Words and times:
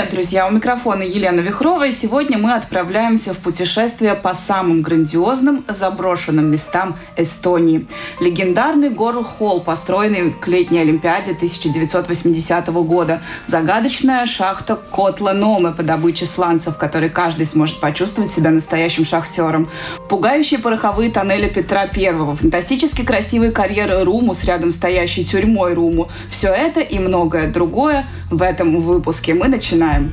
Привет, 0.00 0.14
друзья! 0.14 0.48
У 0.48 0.50
микрофона 0.50 1.02
Елена 1.02 1.40
Вихрова, 1.40 1.86
и 1.86 1.92
сегодня 1.92 2.38
мы 2.38 2.54
отправляемся 2.54 3.34
в 3.34 3.38
путешествие 3.38 4.14
по 4.14 4.32
самым 4.32 4.80
грандиозным 4.80 5.62
заброшенным 5.68 6.50
местам 6.50 6.96
Эстонии. 7.18 7.86
Легендарный 8.18 8.88
Горл-Холл, 8.88 9.62
построенный 9.62 10.30
к 10.32 10.48
летней 10.48 10.78
Олимпиаде 10.78 11.32
1980 11.32 12.68
года. 12.68 13.20
Загадочная 13.46 14.24
шахта 14.24 14.76
Котла-Номе 14.76 15.72
по 15.72 15.82
добыче 15.82 16.24
сланцев, 16.24 16.76
в 16.76 16.78
которой 16.78 17.10
каждый 17.10 17.44
сможет 17.44 17.78
почувствовать 17.78 18.32
себя 18.32 18.48
настоящим 18.52 19.04
шахтером. 19.04 19.68
Пугающие 20.10 20.58
пороховые 20.58 21.08
тоннели 21.08 21.48
Петра 21.48 21.86
Первого, 21.86 22.34
фантастически 22.34 23.04
красивый 23.04 23.52
карьер 23.52 24.04
Румус 24.04 24.42
рядом 24.42 24.72
стоящей 24.72 25.24
тюрьмой 25.24 25.74
Руму. 25.74 26.08
Все 26.30 26.48
это 26.48 26.80
и 26.80 26.98
многое 26.98 27.48
другое 27.48 28.08
в 28.28 28.42
этом 28.42 28.80
выпуске. 28.80 29.34
Мы 29.34 29.46
начинаем. 29.46 30.12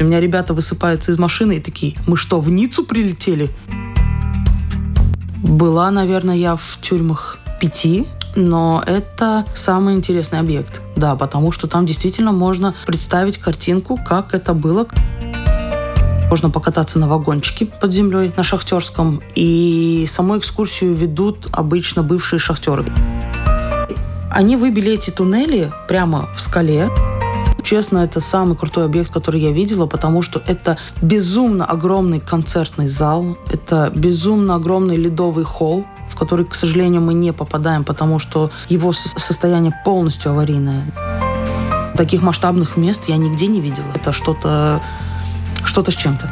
У 0.00 0.04
меня 0.04 0.18
ребята 0.18 0.52
высыпаются 0.52 1.12
из 1.12 1.18
машины 1.20 1.58
и 1.58 1.60
такие, 1.60 1.94
мы 2.08 2.16
что, 2.16 2.40
в 2.40 2.50
Ниццу 2.50 2.84
прилетели? 2.84 3.50
Была, 5.44 5.92
наверное, 5.92 6.34
я 6.34 6.56
в 6.56 6.80
тюрьмах 6.82 7.38
пяти, 7.60 8.08
но 8.34 8.82
это 8.84 9.46
самый 9.54 9.94
интересный 9.94 10.40
объект. 10.40 10.80
Да, 10.96 11.14
потому 11.14 11.52
что 11.52 11.68
там 11.68 11.86
действительно 11.86 12.32
можно 12.32 12.74
представить 12.84 13.38
картинку, 13.38 13.96
как 13.96 14.34
это 14.34 14.54
было. 14.54 14.88
Можно 16.30 16.50
покататься 16.50 16.98
на 16.98 17.06
вагончике 17.06 17.66
под 17.66 17.92
землей 17.92 18.32
на 18.36 18.42
шахтерском. 18.42 19.20
И 19.34 20.06
саму 20.08 20.38
экскурсию 20.38 20.94
ведут 20.94 21.48
обычно 21.52 22.02
бывшие 22.02 22.40
шахтеры. 22.40 22.84
Они 24.30 24.56
выбили 24.56 24.92
эти 24.92 25.10
туннели 25.10 25.72
прямо 25.86 26.28
в 26.34 26.40
скале. 26.40 26.90
Честно, 27.62 27.98
это 27.98 28.20
самый 28.20 28.56
крутой 28.56 28.84
объект, 28.84 29.12
который 29.12 29.40
я 29.40 29.52
видела, 29.52 29.86
потому 29.86 30.22
что 30.22 30.42
это 30.46 30.76
безумно 31.00 31.64
огромный 31.64 32.20
концертный 32.20 32.88
зал, 32.88 33.38
это 33.48 33.90
безумно 33.94 34.56
огромный 34.56 34.96
ледовый 34.96 35.44
холл, 35.44 35.86
в 36.10 36.18
который, 36.18 36.44
к 36.44 36.54
сожалению, 36.54 37.00
мы 37.00 37.14
не 37.14 37.32
попадаем, 37.32 37.84
потому 37.84 38.18
что 38.18 38.50
его 38.68 38.92
состояние 38.92 39.72
полностью 39.84 40.32
аварийное. 40.32 40.92
Таких 41.96 42.22
масштабных 42.22 42.76
мест 42.76 43.04
я 43.06 43.16
нигде 43.16 43.46
не 43.46 43.60
видела. 43.60 43.86
Это 43.94 44.12
что-то 44.12 44.82
что-то 45.74 45.90
с 45.90 45.96
чем-то. 45.96 46.28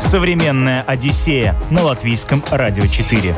Современная 0.00 0.82
Одиссея 0.82 1.54
на 1.70 1.84
латвийском 1.84 2.42
радио 2.50 2.88
4. 2.88 3.36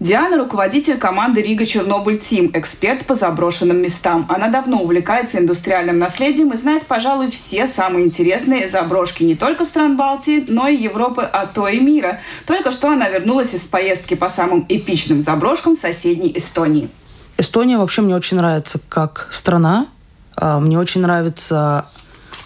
Диана– 0.00 0.36
руководитель 0.38 0.96
команды 0.96 1.42
Рига 1.42 1.66
Чернобыль 1.66 2.20
Тим, 2.20 2.52
эксперт 2.54 3.04
по 3.04 3.16
заброшенным 3.16 3.82
местам. 3.82 4.26
Она 4.28 4.46
давно 4.46 4.80
увлекается 4.80 5.38
индустриальным 5.38 5.98
наследием 5.98 6.52
и 6.52 6.56
знает, 6.56 6.86
пожалуй, 6.86 7.32
все 7.32 7.66
самые 7.66 8.06
интересные 8.06 8.68
заброшки 8.68 9.24
не 9.24 9.34
только 9.34 9.64
стран 9.64 9.96
Балтии, 9.96 10.44
но 10.46 10.68
и 10.68 10.76
Европы, 10.76 11.22
а 11.22 11.46
то 11.46 11.66
и 11.66 11.80
мира. 11.80 12.20
Только 12.46 12.70
что 12.70 12.90
она 12.90 13.08
вернулась 13.08 13.54
из 13.54 13.62
поездки 13.62 14.14
по 14.14 14.28
самым 14.28 14.64
эпичным 14.68 15.20
заброшкам 15.20 15.74
соседней 15.74 16.32
Эстонии. 16.36 16.90
Эстония 17.36 17.76
вообще 17.76 18.02
мне 18.02 18.14
очень 18.14 18.36
нравится 18.36 18.80
как 18.88 19.26
страна. 19.32 19.88
А, 20.36 20.60
мне 20.60 20.78
очень 20.78 21.00
нравится 21.00 21.86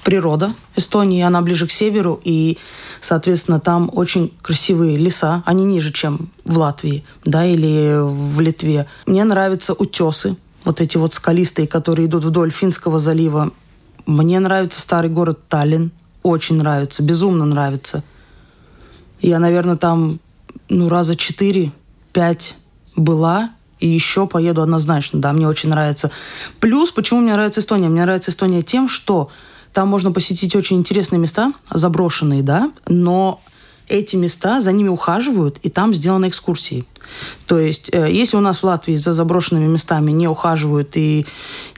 природа 0.04 0.54
Эстонии. 0.74 1.22
Она 1.22 1.42
ближе 1.42 1.66
к 1.66 1.70
северу, 1.70 2.18
и 2.24 2.56
Соответственно, 3.02 3.58
там 3.58 3.90
очень 3.92 4.32
красивые 4.42 4.96
леса, 4.96 5.42
они 5.44 5.64
ниже, 5.64 5.92
чем 5.92 6.30
в 6.44 6.56
Латвии, 6.56 7.04
да, 7.24 7.44
или 7.44 7.98
в 8.00 8.40
Литве. 8.40 8.86
Мне 9.06 9.24
нравятся 9.24 9.74
утесы, 9.74 10.36
вот 10.64 10.80
эти 10.80 10.96
вот 10.98 11.12
скалистые, 11.12 11.66
которые 11.66 12.06
идут 12.06 12.24
вдоль 12.24 12.52
Финского 12.52 13.00
залива. 13.00 13.50
Мне 14.06 14.38
нравится 14.38 14.80
старый 14.80 15.10
город 15.10 15.40
Таллин, 15.48 15.90
очень 16.22 16.56
нравится, 16.56 17.02
безумно 17.02 17.44
нравится. 17.44 18.04
Я, 19.20 19.40
наверное, 19.40 19.76
там 19.76 20.20
ну, 20.68 20.88
раза 20.88 21.16
четыре-пять 21.16 22.54
была, 22.94 23.50
и 23.80 23.88
еще 23.88 24.28
поеду 24.28 24.62
однозначно, 24.62 25.20
да, 25.20 25.32
мне 25.32 25.48
очень 25.48 25.70
нравится. 25.70 26.12
Плюс, 26.60 26.92
почему 26.92 27.20
мне 27.20 27.32
нравится 27.32 27.58
Эстония? 27.58 27.88
Мне 27.88 28.02
нравится 28.02 28.30
Эстония 28.30 28.62
тем, 28.62 28.88
что 28.88 29.28
там 29.72 29.88
можно 29.88 30.12
посетить 30.12 30.54
очень 30.54 30.76
интересные 30.76 31.18
места, 31.18 31.52
заброшенные, 31.70 32.42
да, 32.42 32.72
но 32.86 33.40
эти 33.88 34.16
места, 34.16 34.60
за 34.60 34.72
ними 34.72 34.88
ухаживают, 34.88 35.58
и 35.62 35.68
там 35.68 35.92
сделаны 35.94 36.28
экскурсии. 36.28 36.84
То 37.46 37.58
есть, 37.58 37.90
э, 37.92 38.10
если 38.10 38.36
у 38.36 38.40
нас 38.40 38.58
в 38.58 38.64
Латвии 38.64 38.94
за 38.94 39.12
заброшенными 39.12 39.66
местами 39.66 40.12
не 40.12 40.28
ухаживают 40.28 40.96
и 40.96 41.26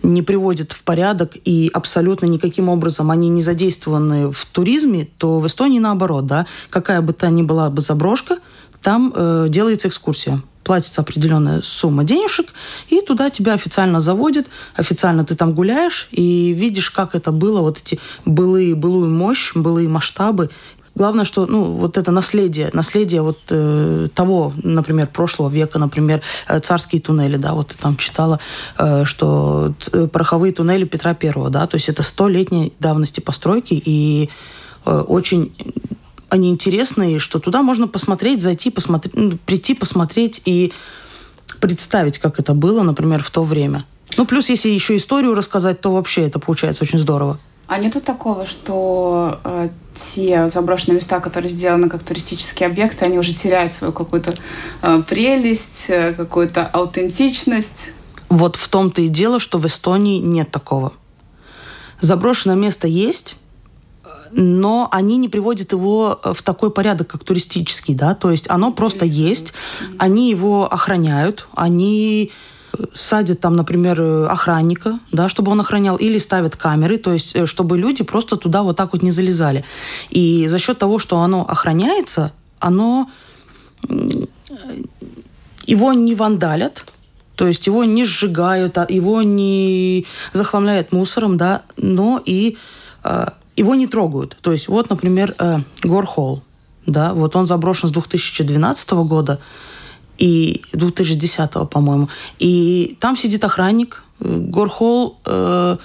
не 0.03 0.23
приводят 0.23 0.73
в 0.73 0.83
порядок, 0.85 1.33
и 1.45 1.71
абсолютно 1.73 2.27
никаким 2.27 2.69
образом 2.69 3.11
они 3.11 3.29
не 3.31 3.43
задействованы 3.43 4.31
в 4.31 4.47
туризме, 4.47 5.09
то 5.19 5.41
в 5.41 5.47
Эстонии 5.47 5.79
наоборот, 5.79 6.27
да, 6.27 6.47
какая 6.71 7.01
бы 7.01 7.13
то 7.13 7.29
ни 7.31 7.43
была 7.43 7.71
бы 7.71 7.81
заброшка, 7.81 8.39
там 8.83 9.13
э, 9.15 9.47
делается 9.49 9.89
экскурсия 9.89 10.43
платится 10.65 11.03
определенная 11.03 11.61
сумма 11.63 12.05
денежек, 12.05 12.53
и 12.89 13.01
туда 13.01 13.31
тебя 13.31 13.53
официально 13.53 14.01
заводят, 14.01 14.47
официально 14.75 15.25
ты 15.25 15.37
там 15.37 15.53
гуляешь 15.53 16.09
и 16.11 16.53
видишь, 16.53 16.91
как 16.91 17.15
это 17.15 17.31
было, 17.31 17.61
вот 17.61 17.79
эти 17.79 18.01
былые, 18.25 18.75
былую 18.75 19.11
мощь, 19.11 19.53
былые 19.55 19.89
масштабы. 19.89 20.51
Главное, 20.97 21.25
что 21.25 21.47
ну, 21.47 21.65
вот 21.65 21.99
это 21.99 22.13
наследие, 22.13 22.71
наследие 22.73 23.21
вот 23.21 23.39
э, 23.51 24.07
того, 24.15 24.53
например, 24.63 25.09
прошлого 25.09 25.51
века, 25.51 25.81
например, 25.81 26.21
э, 26.47 26.61
царские 26.61 27.03
туннели, 27.03 27.37
да, 27.37 27.53
вот 27.53 27.69
ты 27.69 27.75
там 27.77 27.97
читала, 27.97 28.39
э, 28.79 29.05
что 29.05 29.75
э, 29.93 30.07
пороховые 30.07 30.53
туннели 30.53 30.85
Петра 30.85 31.15
Первого, 31.15 31.51
да, 31.51 31.67
то 31.67 31.77
есть 31.77 31.89
это 31.89 32.05
столетней 32.05 32.73
давности 32.79 33.19
постройки 33.19 33.75
и 33.85 34.31
э, 34.87 35.01
очень 35.09 35.53
они 36.35 36.51
интересные, 36.51 37.21
что 37.21 37.39
туда 37.39 37.63
можно 37.63 37.87
посмотреть, 37.87 38.43
зайти, 38.43 38.71
посмотреть, 38.71 39.15
ну, 39.15 39.39
прийти, 39.47 39.75
посмотреть 39.75 40.43
и 40.45 40.73
представить, 41.61 42.19
как 42.19 42.41
это 42.41 42.55
было, 42.55 42.83
например, 42.83 43.23
в 43.23 43.31
то 43.31 43.45
время. 43.45 43.85
Ну, 44.17 44.27
плюс, 44.27 44.49
если 44.51 44.69
еще 44.69 44.97
историю 44.97 45.35
рассказать, 45.35 45.81
то 45.81 45.93
вообще 45.93 46.23
это 46.23 46.39
получается 46.39 46.83
очень 46.85 46.99
здорово. 46.99 47.39
А 47.67 47.79
нету 47.79 48.01
такого, 48.01 48.47
что 48.47 49.41
э, 49.45 49.69
те 49.95 50.51
заброшенные 50.51 50.97
места, 50.97 51.21
которые 51.21 51.51
сделаны 51.51 51.89
как 51.89 52.03
туристические 52.03 52.67
объекты, 52.67 53.05
они 53.05 53.19
уже 53.19 53.33
теряют 53.33 53.73
свою 53.73 53.93
какую-то 53.93 54.35
э, 54.83 55.03
прелесть, 55.09 55.87
э, 55.89 56.13
какую-то 56.13 56.67
аутентичность? 56.67 57.93
Вот 58.29 58.57
в 58.57 58.69
том-то 58.69 59.01
и 59.01 59.09
дело, 59.09 59.41
что 59.41 59.59
в 59.59 59.67
Эстонии 59.67 60.19
нет 60.19 60.51
такого. 60.51 60.93
Заброшенное 62.01 62.57
место 62.57 62.87
есть, 62.87 63.37
но 64.37 64.89
они 64.91 65.17
не 65.17 65.29
приводят 65.29 65.73
его 65.73 66.21
э, 66.23 66.33
в 66.35 66.43
такой 66.43 66.71
порядок, 66.71 67.09
как 67.09 67.25
туристический, 67.25 67.95
да, 67.95 68.15
то 68.15 68.31
есть 68.31 68.51
оно 68.51 68.73
просто 68.73 69.05
есть, 69.05 69.53
они 69.99 70.31
его 70.31 70.73
охраняют, 70.73 71.47
они 71.55 72.33
э, 72.73 72.85
садят 72.95 73.41
там, 73.41 73.57
например, 73.57 74.01
э, 74.01 74.27
охранника, 74.27 74.99
да, 75.13 75.29
чтобы 75.29 75.53
он 75.53 75.61
охранял, 75.61 75.97
или 75.97 76.19
ставят 76.19 76.57
камеры, 76.57 76.99
то 76.99 77.13
есть 77.13 77.49
чтобы 77.49 77.79
люди 77.79 78.03
просто 78.03 78.37
туда 78.37 78.63
вот 78.63 78.77
так 78.77 78.93
вот 78.93 79.03
не 79.03 79.13
залезали. 79.13 79.65
И 80.11 80.47
за 80.49 80.59
счет 80.59 80.79
того, 80.79 80.99
что 80.99 81.21
оно 81.21 81.47
охраняется, 81.47 82.33
оно 82.59 83.11
его 85.67 85.93
не 85.93 86.15
вандалят, 86.15 86.85
то 87.37 87.47
есть 87.47 87.67
его 87.67 87.85
не 87.85 88.05
сжигают, 88.05 88.79
а 88.79 88.87
его 88.89 89.23
не 89.23 90.07
захламляют 90.33 90.93
мусором, 90.93 91.37
да, 91.37 91.63
но 91.77 92.23
и 92.25 92.57
его 93.57 93.75
не 93.75 93.87
трогают. 93.87 94.37
То 94.41 94.53
есть 94.53 94.69
вот, 94.69 94.91
например, 94.91 95.35
э, 95.39 95.59
Горхолл, 95.83 96.43
да, 96.87 97.15
вот 97.15 97.37
он 97.37 97.47
заброшен 97.47 97.89
с 97.89 97.93
2012 97.93 98.91
года 99.05 99.41
и 100.19 100.63
2010, 100.73 101.69
по-моему. 101.71 102.09
И 102.39 102.97
там 103.01 103.17
сидит 103.17 103.45
охранник. 103.45 104.03
Горхолл 104.21 105.19
э, 105.25 105.77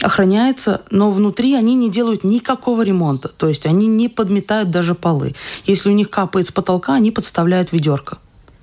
охраняется, 0.00 0.82
но 0.90 1.10
внутри 1.10 1.54
они 1.54 1.74
не 1.74 1.90
делают 1.90 2.24
никакого 2.24 2.82
ремонта. 2.82 3.28
То 3.28 3.48
есть 3.48 3.66
они 3.66 3.86
не 3.86 4.08
подметают 4.08 4.70
даже 4.70 4.94
полы. 4.94 5.34
Если 5.66 5.88
у 5.88 5.92
них 5.92 6.10
капает 6.10 6.46
с 6.46 6.52
потолка, 6.52 6.94
они 6.94 7.10
подставляют 7.10 7.72
ведерко. 7.72 8.18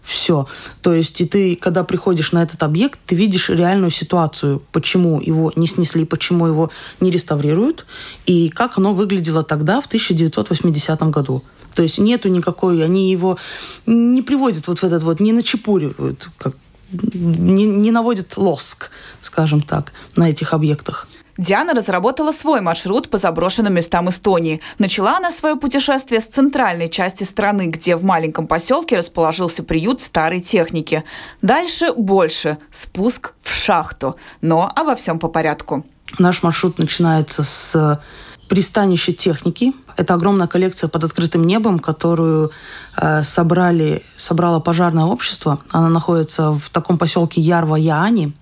Все. 0.05 0.47
То 0.81 0.93
есть 0.93 1.19
и 1.19 1.25
ты, 1.25 1.55
когда 1.55 1.83
приходишь 1.83 2.31
на 2.31 2.43
этот 2.43 2.61
объект, 2.61 2.99
ты 3.07 3.15
видишь 3.15 3.49
реальную 3.49 3.89
ситуацию, 3.89 4.61
почему 4.71 5.19
его 5.19 5.51
не 5.55 5.65
снесли, 5.65 6.05
почему 6.05 6.45
его 6.45 6.69
не 6.99 7.09
реставрируют, 7.09 7.85
и 8.27 8.49
как 8.49 8.77
оно 8.77 8.93
выглядело 8.93 9.43
тогда, 9.43 9.81
в 9.81 9.87
1980 9.87 11.01
году. 11.09 11.43
То 11.73 11.81
есть 11.81 11.97
нету 11.97 12.29
никакой, 12.29 12.85
они 12.85 13.11
его 13.11 13.37
не 13.85 14.21
приводят 14.21 14.67
вот 14.67 14.79
в 14.79 14.83
этот 14.83 15.03
вот, 15.03 15.19
не 15.19 15.33
начепуривают, 15.33 16.29
как 16.37 16.55
не, 16.91 17.65
не 17.65 17.91
наводит 17.91 18.37
лоск, 18.37 18.91
скажем 19.21 19.61
так, 19.61 19.91
на 20.15 20.29
этих 20.29 20.53
объектах. 20.53 21.07
Диана 21.37 21.73
разработала 21.73 22.31
свой 22.31 22.61
маршрут 22.61 23.09
по 23.09 23.17
заброшенным 23.17 23.73
местам 23.73 24.09
Эстонии. 24.09 24.61
Начала 24.79 25.17
она 25.17 25.31
свое 25.31 25.55
путешествие 25.57 26.21
с 26.21 26.25
центральной 26.25 26.89
части 26.89 27.23
страны, 27.23 27.67
где 27.67 27.97
в 27.97 28.03
маленьком 28.03 28.47
поселке 28.47 28.97
расположился 28.97 29.63
приют 29.63 30.01
старой 30.01 30.39
техники. 30.39 31.03
Дальше 31.41 31.91
больше– 31.93 32.57
спуск 32.71 33.33
в 33.43 33.53
шахту. 33.53 34.15
Но 34.41 34.71
обо 34.75 34.95
всем 34.95 35.19
по 35.19 35.27
порядку. 35.27 35.85
Наш 36.19 36.41
маршрут 36.41 36.77
начинается 36.77 37.43
с 37.43 37.99
пристанища 38.47 39.11
техники. 39.11 39.73
Это 39.97 40.13
огромная 40.13 40.47
коллекция 40.47 40.87
под 40.87 41.03
открытым 41.03 41.43
небом, 41.43 41.79
которую 41.79 42.51
э, 42.95 43.23
собрали, 43.23 44.03
собрало 44.17 44.59
пожарное 44.59 45.05
общество. 45.05 45.59
Она 45.71 45.89
находится 45.89 46.51
в 46.51 46.69
таком 46.69 46.97
поселке 46.97 47.41
Ярва-Яани 47.41 48.33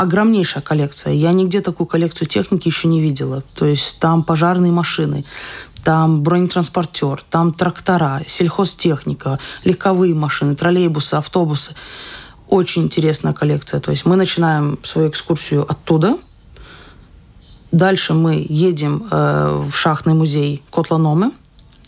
огромнейшая 0.00 0.62
коллекция. 0.62 1.12
Я 1.12 1.32
нигде 1.32 1.60
такую 1.60 1.86
коллекцию 1.86 2.26
техники 2.26 2.68
еще 2.68 2.88
не 2.88 3.02
видела. 3.02 3.42
То 3.54 3.66
есть 3.66 4.00
там 4.00 4.22
пожарные 4.22 4.72
машины, 4.72 5.26
там 5.84 6.22
бронетранспортер, 6.22 7.22
там 7.28 7.52
трактора, 7.52 8.22
сельхозтехника, 8.26 9.38
легковые 9.62 10.14
машины, 10.14 10.56
троллейбусы, 10.56 11.14
автобусы. 11.14 11.74
Очень 12.48 12.84
интересная 12.84 13.34
коллекция. 13.34 13.80
То 13.80 13.90
есть 13.90 14.06
мы 14.06 14.16
начинаем 14.16 14.78
свою 14.82 15.10
экскурсию 15.10 15.70
оттуда. 15.70 16.16
Дальше 17.70 18.14
мы 18.14 18.44
едем 18.48 19.06
э, 19.10 19.64
в 19.70 19.76
шахтный 19.76 20.14
музей 20.14 20.62
Котланомы. 20.72 21.32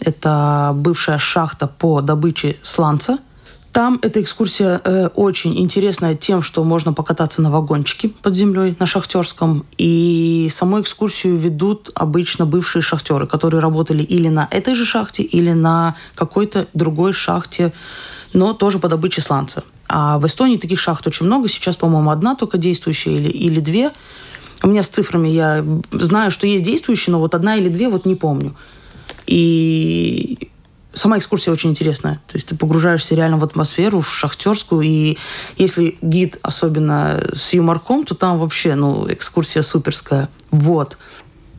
Это 0.01 0.73
бывшая 0.75 1.19
шахта 1.19 1.67
по 1.67 2.03
добыче 2.03 2.59
сланца– 2.63 3.19
там 3.73 3.99
эта 4.03 4.21
экскурсия 4.21 4.83
э, 4.85 5.09
очень 5.15 5.59
интересная 5.59 6.15
тем, 6.15 6.43
что 6.43 6.63
можно 6.63 6.93
покататься 6.93 7.41
на 7.41 7.51
вагончике 7.51 8.11
под 8.11 8.35
землей 8.35 8.77
на 8.79 8.85
Шахтерском. 8.85 9.65
И 9.79 10.49
саму 10.53 10.83
экскурсию 10.83 11.39
ведут 11.39 11.91
обычно 11.95 12.45
бывшие 12.45 12.83
шахтеры, 12.83 13.27
которые 13.27 13.63
работали 13.63 14.03
или 14.03 14.29
на 14.29 14.47
этой 14.51 14.75
же 14.75 14.85
шахте, 14.85 15.23
или 15.23 15.53
на 15.53 15.97
какой-то 16.15 16.67
другой 16.75 17.15
шахте, 17.15 17.73
но 18.35 18.53
тоже 18.53 18.79
по 18.79 18.89
добыче 18.89 19.23
сланца. 19.23 19.65
А 19.89 20.19
в 20.19 20.27
Эстонии 20.27 20.59
таких 20.59 20.79
шахт 20.79 21.07
очень 21.07 21.25
много. 21.25 21.49
Сейчас, 21.49 21.77
по-моему, 21.77 22.11
одна 22.11 22.35
только 22.35 22.59
действующая 22.59 23.17
или, 23.17 23.31
или 23.31 23.61
две. 23.61 23.91
У 24.63 24.69
меня 24.69 24.83
с 24.83 24.89
цифрами 24.89 25.29
я 25.29 25.65
знаю, 25.93 26.31
что 26.31 26.47
есть 26.47 26.65
действующие, 26.65 27.13
но 27.13 27.21
вот 27.21 27.35
одна 27.35 27.57
или 27.57 27.71
две 27.71 27.89
вот 27.89 28.05
не 28.05 28.17
помню. 28.17 28.55
И 29.27 30.51
сама 30.95 31.19
экскурсия 31.19 31.53
очень 31.53 31.71
интересная. 31.71 32.21
То 32.27 32.37
есть 32.37 32.49
ты 32.49 32.57
погружаешься 32.57 33.15
реально 33.15 33.39
в 33.39 33.45
атмосферу, 33.45 34.01
в 34.01 34.09
шахтерскую, 34.09 34.83
и 34.83 35.19
если 35.57 35.97
гид 36.03 36.39
особенно 36.43 37.23
с 37.35 37.53
юморком, 37.53 38.05
то 38.05 38.15
там 38.15 38.39
вообще, 38.39 38.75
ну, 38.75 39.07
экскурсия 39.11 39.63
суперская. 39.63 40.29
Вот. 40.51 40.99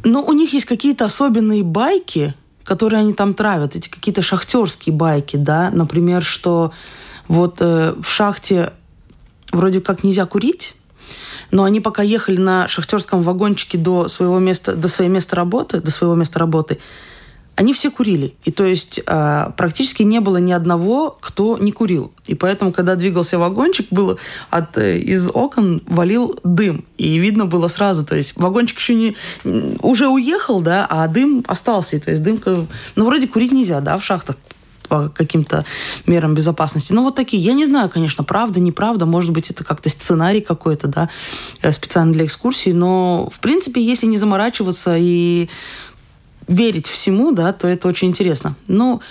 Но 0.04 0.24
у 0.24 0.34
них 0.34 0.54
есть 0.54 0.66
какие-то 0.66 1.06
особенные 1.06 1.64
байки, 1.64 2.34
которые 2.64 3.02
они 3.02 3.14
там 3.14 3.34
травят, 3.34 3.76
эти 3.76 3.90
какие-то 3.90 4.22
шахтерские 4.22 4.94
байки, 4.96 5.38
да, 5.38 5.70
например, 5.72 6.24
что 6.24 6.72
вот 7.28 7.58
э, 7.60 7.96
в 8.02 8.10
шахте 8.10 8.74
вроде 9.52 9.82
как 9.82 10.04
нельзя 10.04 10.26
курить, 10.26 10.76
но 11.52 11.64
они 11.64 11.80
пока 11.80 12.02
ехали 12.02 12.38
на 12.38 12.68
шахтерском 12.68 13.22
вагончике 13.22 13.78
до 13.78 14.08
своего 14.08 14.40
места, 14.40 14.76
до 14.76 14.88
своего 14.88 15.14
места 15.14 15.36
работы, 15.36 15.82
до 15.82 15.92
своего 15.92 16.16
места 16.16 16.40
работы, 16.40 16.80
они 17.56 17.74
все 17.74 17.92
курили. 17.92 18.36
И 18.46 18.52
то 18.52 18.66
есть 18.66 19.00
э, 19.06 19.52
практически 19.56 20.04
не 20.04 20.20
было 20.20 20.38
ни 20.38 20.52
одного, 20.52 21.18
кто 21.20 21.58
не 21.58 21.72
курил. 21.72 22.12
И 22.26 22.36
поэтому, 22.36 22.72
когда 22.72 22.96
двигался 22.96 23.38
вагончик, 23.38 23.88
было 23.92 24.18
от, 24.50 24.78
э, 24.78 24.98
из 24.98 25.30
окон 25.30 25.82
валил 25.86 26.40
дым. 26.44 26.86
И 26.98 27.18
видно 27.18 27.46
было 27.46 27.68
сразу, 27.68 28.06
то 28.06 28.16
есть 28.16 28.36
вагончик 28.38 28.80
еще 28.80 28.96
не 28.96 29.16
уже 29.82 30.08
уехал, 30.08 30.62
да, 30.62 30.88
а 30.90 31.08
дым 31.08 31.44
остался. 31.48 31.98
И, 31.98 32.00
то 32.00 32.12
есть 32.12 32.24
дымка... 32.24 32.66
Ну, 32.96 33.06
вроде 33.06 33.28
курить 33.28 33.54
нельзя, 33.54 33.82
да, 33.82 33.98
в 33.98 34.04
шахтах 34.04 34.38
по 34.88 35.10
каким-то 35.10 35.66
мерам 36.06 36.36
безопасности. 36.36 36.94
Ну, 36.94 37.04
вот 37.04 37.16
такие. 37.16 37.42
Я 37.42 37.54
не 37.54 37.66
знаю, 37.66 37.90
конечно, 37.90 38.24
правда, 38.24 38.60
неправда. 38.60 39.06
Может 39.06 39.32
быть, 39.32 39.50
это 39.50 39.64
как-то 39.64 39.90
сценарий 39.90 40.42
какой-то, 40.42 40.88
да, 40.88 41.10
э, 41.62 41.72
специально 41.72 42.14
для 42.14 42.26
экскурсии. 42.26 42.72
Но, 42.72 43.30
в 43.32 43.40
принципе, 43.40 43.82
если 43.82 44.08
не 44.08 44.18
заморачиваться 44.18 44.96
и 44.98 45.50
верить 46.48 46.88
всему, 46.88 47.32
да, 47.32 47.54
то 47.54 47.68
это 47.68 47.88
очень 47.88 48.10
интересно. 48.10 48.56
Ну, 48.68 49.02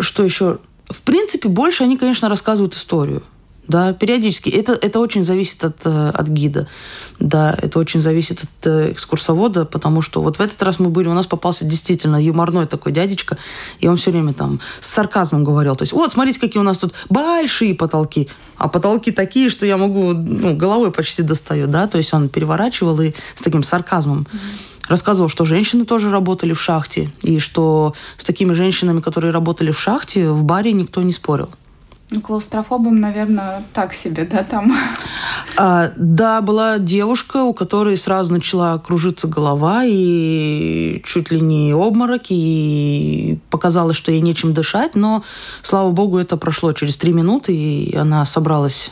что 0.00 0.22
еще? 0.22 0.58
В 0.88 1.00
принципе, 1.02 1.48
больше 1.48 1.84
они, 1.84 1.96
конечно, 1.96 2.28
рассказывают 2.28 2.74
историю. 2.74 3.22
Да, 3.66 3.94
периодически. 3.94 4.50
Это, 4.50 4.74
это 4.74 5.00
очень 5.00 5.24
зависит 5.24 5.64
от, 5.64 5.76
э, 5.84 6.10
от 6.10 6.28
гида. 6.28 6.68
Да, 7.18 7.56
это 7.62 7.78
очень 7.78 8.02
зависит 8.02 8.42
от 8.42 8.66
э, 8.66 8.92
экскурсовода, 8.92 9.64
потому 9.64 10.02
что 10.02 10.20
вот 10.20 10.36
в 10.36 10.40
этот 10.40 10.62
раз 10.62 10.78
мы 10.78 10.90
были, 10.90 11.08
у 11.08 11.14
нас 11.14 11.26
попался 11.26 11.64
действительно 11.64 12.22
юморной 12.22 12.66
такой 12.66 12.92
дядечка, 12.92 13.38
и 13.80 13.88
он 13.88 13.96
все 13.96 14.10
время 14.10 14.34
там 14.34 14.60
с 14.80 14.88
сарказмом 14.88 15.44
говорил. 15.44 15.76
То 15.76 15.84
есть, 15.84 15.94
вот, 15.94 16.12
смотрите, 16.12 16.40
какие 16.40 16.60
у 16.60 16.64
нас 16.64 16.76
тут 16.76 16.92
большие 17.08 17.74
потолки. 17.74 18.28
А 18.58 18.68
потолки 18.68 19.12
такие, 19.12 19.48
что 19.48 19.64
я 19.64 19.78
могу, 19.78 20.12
ну, 20.12 20.54
головой 20.54 20.92
почти 20.92 21.22
достаю, 21.22 21.66
да. 21.66 21.86
То 21.86 21.96
есть 21.96 22.12
он 22.12 22.28
переворачивал 22.28 23.00
и 23.00 23.12
с 23.34 23.40
таким 23.40 23.62
сарказмом. 23.62 24.26
Mm-hmm 24.30 24.73
рассказывал, 24.88 25.28
что 25.28 25.44
женщины 25.44 25.84
тоже 25.84 26.10
работали 26.10 26.52
в 26.52 26.60
шахте, 26.60 27.10
и 27.22 27.38
что 27.38 27.94
с 28.16 28.24
такими 28.24 28.52
женщинами, 28.52 29.00
которые 29.00 29.32
работали 29.32 29.70
в 29.70 29.80
шахте, 29.80 30.30
в 30.30 30.44
баре 30.44 30.72
никто 30.72 31.02
не 31.02 31.12
спорил. 31.12 31.48
Ну, 32.10 32.20
клаустрофобом, 32.20 33.00
наверное, 33.00 33.64
так 33.72 33.94
себе, 33.94 34.24
да, 34.24 34.44
там? 34.44 34.76
А, 35.56 35.90
да, 35.96 36.42
была 36.42 36.78
девушка, 36.78 37.44
у 37.44 37.54
которой 37.54 37.96
сразу 37.96 38.32
начала 38.32 38.78
кружиться 38.78 39.26
голова, 39.26 39.84
и 39.84 41.02
чуть 41.04 41.30
ли 41.30 41.40
не 41.40 41.72
обморок, 41.72 42.24
и 42.28 43.38
показалось, 43.50 43.96
что 43.96 44.12
ей 44.12 44.20
нечем 44.20 44.52
дышать, 44.52 44.94
но, 44.94 45.24
слава 45.62 45.90
богу, 45.92 46.18
это 46.18 46.36
прошло 46.36 46.72
через 46.72 46.96
три 46.96 47.12
минуты, 47.12 47.56
и 47.56 47.96
она 47.96 48.26
собралась 48.26 48.90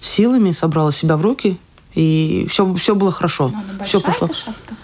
силами, 0.00 0.52
собрала 0.52 0.92
себя 0.92 1.16
в 1.16 1.22
руки, 1.22 1.58
и 1.94 2.46
все, 2.50 2.72
все 2.74 2.94
было 2.94 3.12
хорошо. 3.12 3.52
Она 3.54 3.84
все 3.84 4.00
пошло. 4.00 4.28
шахта? 4.28 4.74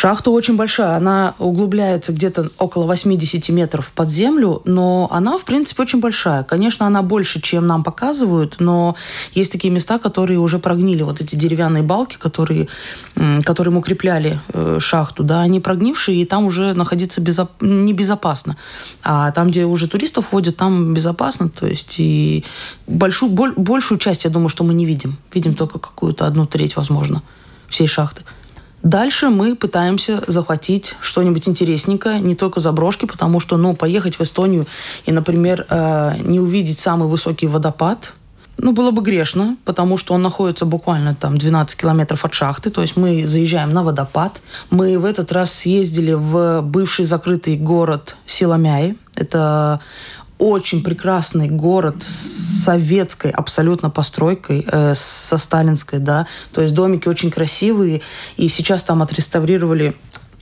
Шахта 0.00 0.30
очень 0.30 0.54
большая, 0.54 0.94
она 0.94 1.34
углубляется 1.40 2.12
где-то 2.12 2.50
около 2.56 2.84
80 2.84 3.48
метров 3.48 3.90
под 3.92 4.08
землю, 4.08 4.62
но 4.64 5.08
она, 5.10 5.38
в 5.38 5.44
принципе, 5.44 5.82
очень 5.82 5.98
большая. 5.98 6.44
Конечно, 6.44 6.86
она 6.86 7.02
больше, 7.02 7.40
чем 7.40 7.66
нам 7.66 7.82
показывают, 7.82 8.60
но 8.60 8.94
есть 9.32 9.50
такие 9.50 9.74
места, 9.74 9.98
которые 9.98 10.38
уже 10.38 10.60
прогнили. 10.60 11.02
Вот 11.02 11.20
эти 11.20 11.34
деревянные 11.34 11.82
балки, 11.82 12.16
которые, 12.16 12.68
которым 13.42 13.76
укрепляли 13.76 14.40
э, 14.52 14.78
шахту, 14.80 15.24
да, 15.24 15.40
они 15.40 15.58
прогнившие, 15.58 16.22
и 16.22 16.24
там 16.24 16.44
уже 16.44 16.74
находиться 16.74 17.20
безоп... 17.20 17.50
небезопасно. 17.60 18.56
А 19.02 19.32
там, 19.32 19.50
где 19.50 19.64
уже 19.64 19.88
туристов 19.88 20.26
ходят, 20.30 20.56
там 20.56 20.94
безопасно. 20.94 21.48
То 21.48 21.66
есть 21.66 21.96
и 21.98 22.44
большую, 22.86 23.32
большую 23.32 23.98
часть, 23.98 24.22
я 24.22 24.30
думаю, 24.30 24.48
что 24.48 24.62
мы 24.62 24.74
не 24.74 24.86
видим. 24.86 25.16
Видим 25.34 25.56
только 25.56 25.80
какую-то 25.80 26.28
одну 26.28 26.46
треть, 26.46 26.76
возможно, 26.76 27.24
всей 27.68 27.88
шахты. 27.88 28.22
Дальше 28.82 29.28
мы 29.28 29.56
пытаемся 29.56 30.22
захватить 30.26 30.94
что-нибудь 31.00 31.48
интересненькое, 31.48 32.20
не 32.20 32.34
только 32.34 32.60
заброшки, 32.60 33.06
потому 33.06 33.40
что, 33.40 33.56
ну, 33.56 33.74
поехать 33.74 34.18
в 34.18 34.22
Эстонию 34.22 34.66
и, 35.04 35.12
например, 35.12 35.66
э, 35.68 36.16
не 36.22 36.38
увидеть 36.38 36.78
самый 36.78 37.08
высокий 37.08 37.48
водопад, 37.48 38.12
ну, 38.60 38.72
было 38.72 38.90
бы 38.90 39.02
грешно, 39.02 39.56
потому 39.64 39.96
что 39.98 40.14
он 40.14 40.22
находится 40.22 40.66
буквально 40.66 41.14
там 41.14 41.38
12 41.38 41.80
километров 41.80 42.24
от 42.24 42.34
шахты. 42.34 42.70
То 42.70 42.82
есть 42.82 42.96
мы 42.96 43.24
заезжаем 43.24 43.72
на 43.72 43.84
водопад. 43.84 44.40
Мы 44.70 44.98
в 44.98 45.04
этот 45.04 45.30
раз 45.30 45.52
съездили 45.52 46.12
в 46.12 46.62
бывший 46.62 47.04
закрытый 47.04 47.56
город 47.56 48.16
Силамяи. 48.26 48.96
Это 49.14 49.80
очень 50.38 50.82
прекрасный 50.82 51.48
город 51.48 52.02
с 52.02 52.57
советской 52.68 53.30
абсолютно 53.30 53.88
постройкой, 53.88 54.62
э, 54.70 54.94
со 54.94 55.38
сталинской, 55.38 56.00
да. 56.00 56.26
То 56.52 56.60
есть 56.60 56.74
домики 56.74 57.08
очень 57.08 57.30
красивые, 57.30 58.02
и 58.36 58.48
сейчас 58.48 58.82
там 58.82 59.00
отреставрировали, 59.00 59.94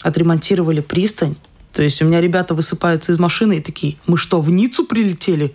отремонтировали 0.02 0.80
пристань. 0.80 1.36
То 1.72 1.84
есть 1.84 2.02
у 2.02 2.04
меня 2.04 2.20
ребята 2.20 2.54
высыпаются 2.54 3.12
из 3.12 3.20
машины 3.20 3.58
и 3.58 3.60
такие, 3.60 3.94
мы 4.08 4.18
что, 4.18 4.40
в 4.40 4.50
Ниццу 4.50 4.86
прилетели? 4.86 5.54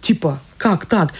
Типа, 0.00 0.40
как 0.56 0.86
так? 0.86 1.12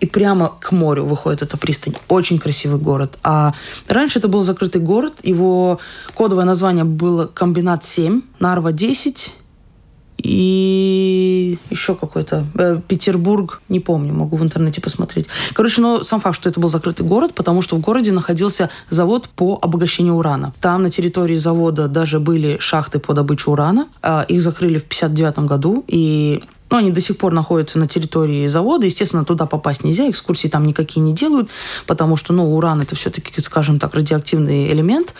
И 0.00 0.06
прямо 0.06 0.52
к 0.60 0.72
морю 0.72 1.06
выходит 1.06 1.40
эта 1.40 1.56
пристань. 1.56 1.94
Очень 2.08 2.38
красивый 2.38 2.78
город. 2.78 3.18
А 3.22 3.54
раньше 3.88 4.18
это 4.18 4.28
был 4.28 4.42
закрытый 4.42 4.82
город. 4.82 5.14
Его 5.22 5.80
кодовое 6.14 6.44
название 6.44 6.84
было 6.84 7.26
«Комбинат 7.26 7.82
7», 7.82 8.20
«Нарва 8.40 8.72
10», 8.72 9.30
и 10.24 11.58
еще 11.70 11.94
какой-то 11.94 12.46
э, 12.54 12.80
Петербург, 12.88 13.60
не 13.68 13.78
помню, 13.78 14.14
могу 14.14 14.36
в 14.36 14.42
интернете 14.42 14.80
посмотреть. 14.80 15.26
Короче, 15.52 15.80
но 15.80 16.02
сам 16.02 16.20
факт, 16.20 16.36
что 16.36 16.48
это 16.48 16.60
был 16.60 16.68
закрытый 16.68 17.06
город, 17.06 17.34
потому 17.34 17.60
что 17.60 17.76
в 17.76 17.80
городе 17.80 18.10
находился 18.10 18.70
завод 18.88 19.28
по 19.28 19.58
обогащению 19.60 20.14
урана. 20.14 20.54
Там 20.60 20.82
на 20.82 20.90
территории 20.90 21.36
завода 21.36 21.88
даже 21.88 22.20
были 22.20 22.56
шахты 22.58 22.98
по 22.98 23.12
добыче 23.12 23.50
урана. 23.50 23.88
Э, 24.02 24.24
их 24.26 24.40
закрыли 24.40 24.78
в 24.78 24.84
59 24.84 25.40
году, 25.40 25.84
и 25.86 26.42
Но 26.70 26.78
они 26.78 26.90
до 26.90 27.00
сих 27.00 27.18
пор 27.18 27.32
находятся 27.32 27.78
на 27.78 27.86
территории 27.86 28.46
завода. 28.46 28.86
Естественно, 28.86 29.24
туда 29.24 29.46
попасть 29.46 29.84
нельзя, 29.84 30.08
экскурсии 30.08 30.48
там 30.48 30.66
никакие 30.66 31.02
не 31.02 31.12
делают, 31.12 31.48
потому 31.86 32.16
что, 32.16 32.32
ну, 32.32 32.56
уран 32.56 32.80
это 32.80 32.96
все-таки, 32.96 33.40
скажем 33.40 33.78
так, 33.78 33.94
радиоактивный 33.94 34.72
элемент 34.72 35.14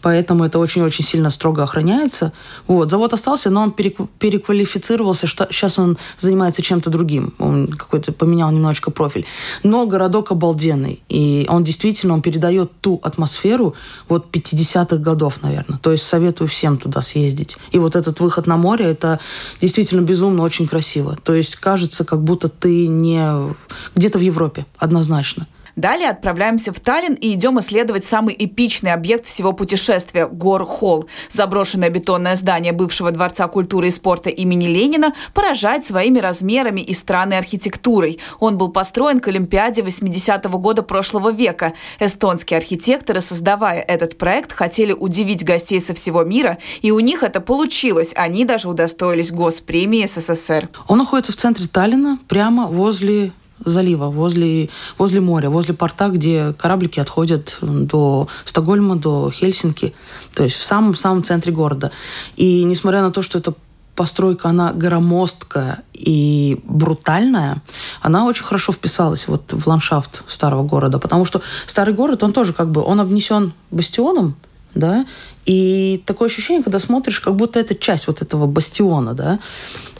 поэтому 0.00 0.44
это 0.44 0.58
очень-очень 0.58 1.04
сильно 1.04 1.30
строго 1.30 1.62
охраняется. 1.62 2.32
Вот. 2.66 2.90
Завод 2.90 3.12
остался, 3.12 3.50
но 3.50 3.62
он 3.62 3.72
переквалифицировался, 3.72 5.26
что 5.26 5.46
сейчас 5.50 5.78
он 5.78 5.98
занимается 6.18 6.62
чем-то 6.62 6.90
другим. 6.90 7.34
Он 7.38 7.68
какой-то 7.68 8.12
поменял 8.12 8.50
немножечко 8.50 8.90
профиль. 8.90 9.26
Но 9.62 9.86
городок 9.86 10.32
обалденный, 10.32 11.02
и 11.08 11.46
он 11.48 11.64
действительно 11.64 12.14
он 12.14 12.22
передает 12.22 12.70
ту 12.80 13.00
атмосферу 13.02 13.74
вот 14.08 14.26
50-х 14.32 14.96
годов, 14.96 15.42
наверное. 15.42 15.78
То 15.78 15.92
есть 15.92 16.04
советую 16.04 16.48
всем 16.48 16.78
туда 16.78 17.02
съездить. 17.02 17.56
И 17.72 17.78
вот 17.78 17.96
этот 17.96 18.20
выход 18.20 18.46
на 18.46 18.56
море, 18.56 18.86
это 18.86 19.18
действительно 19.60 20.02
безумно 20.02 20.42
очень 20.42 20.66
красиво. 20.66 21.16
То 21.22 21.34
есть 21.34 21.56
кажется, 21.56 22.04
как 22.04 22.22
будто 22.22 22.48
ты 22.48 22.86
не 22.86 23.54
где-то 23.94 24.18
в 24.18 24.22
Европе, 24.22 24.66
однозначно. 24.78 25.46
Далее 25.76 26.08
отправляемся 26.08 26.72
в 26.72 26.80
Таллин 26.80 27.12
и 27.12 27.34
идем 27.34 27.60
исследовать 27.60 28.06
самый 28.06 28.34
эпичный 28.38 28.94
объект 28.94 29.26
всего 29.26 29.52
путешествия– 29.52 30.26
Гор-Холл. 30.32 31.06
Заброшенное 31.30 31.90
бетонное 31.90 32.34
здание 32.36 32.72
бывшего 32.72 33.12
Дворца 33.12 33.46
культуры 33.46 33.88
и 33.88 33.90
спорта 33.90 34.30
имени 34.30 34.68
Ленина 34.68 35.12
поражает 35.34 35.84
своими 35.84 36.18
размерами 36.18 36.80
и 36.80 36.94
странной 36.94 37.36
архитектурой. 37.36 38.20
Он 38.40 38.56
был 38.56 38.70
построен 38.70 39.20
к 39.20 39.28
Олимпиаде 39.28 39.82
80-го 39.82 40.58
года 40.58 40.82
прошлого 40.82 41.30
века. 41.30 41.74
Эстонские 42.00 42.56
архитекторы, 42.56 43.20
создавая 43.20 43.82
этот 43.82 44.16
проект, 44.16 44.52
хотели 44.52 44.94
удивить 44.94 45.44
гостей 45.44 45.82
со 45.82 45.92
всего 45.92 46.24
мира, 46.24 46.56
и 46.80 46.90
у 46.90 47.00
них 47.00 47.22
это 47.22 47.42
получилось. 47.42 48.12
Они 48.14 48.46
даже 48.46 48.70
удостоились 48.70 49.30
госпремии 49.30 50.06
СССР. 50.06 50.70
Он 50.88 50.96
находится 50.96 51.32
в 51.32 51.36
центре 51.36 51.66
Таллина, 51.66 52.18
прямо 52.28 52.66
возле 52.66 53.32
залива, 53.64 54.06
возле, 54.06 54.70
возле 54.98 55.20
моря, 55.20 55.50
возле 55.50 55.74
порта, 55.74 56.08
где 56.08 56.52
кораблики 56.52 57.00
отходят 57.00 57.58
до 57.60 58.28
Стокгольма, 58.44 58.96
до 58.96 59.30
Хельсинки, 59.30 59.94
то 60.34 60.44
есть 60.44 60.56
в 60.56 60.62
самом-самом 60.62 61.24
центре 61.24 61.52
города. 61.52 61.90
И 62.36 62.64
несмотря 62.64 63.02
на 63.02 63.10
то, 63.10 63.22
что 63.22 63.38
это 63.38 63.54
постройка, 63.94 64.50
она 64.50 64.72
громоздкая 64.72 65.82
и 65.94 66.60
брутальная, 66.64 67.62
она 68.02 68.26
очень 68.26 68.44
хорошо 68.44 68.72
вписалась 68.72 69.26
вот 69.26 69.52
в 69.52 69.66
ландшафт 69.66 70.22
старого 70.28 70.62
города, 70.62 70.98
потому 70.98 71.24
что 71.24 71.40
старый 71.66 71.94
город, 71.94 72.22
он 72.22 72.32
тоже 72.32 72.52
как 72.52 72.70
бы, 72.70 72.82
он 72.82 73.00
обнесен 73.00 73.54
бастионом, 73.70 74.36
да, 74.74 75.06
и 75.46 76.02
такое 76.04 76.28
ощущение, 76.28 76.64
когда 76.64 76.80
смотришь, 76.80 77.20
как 77.20 77.36
будто 77.36 77.60
это 77.60 77.76
часть 77.76 78.08
вот 78.08 78.20
этого 78.20 78.46
бастиона, 78.46 79.14
да. 79.14 79.38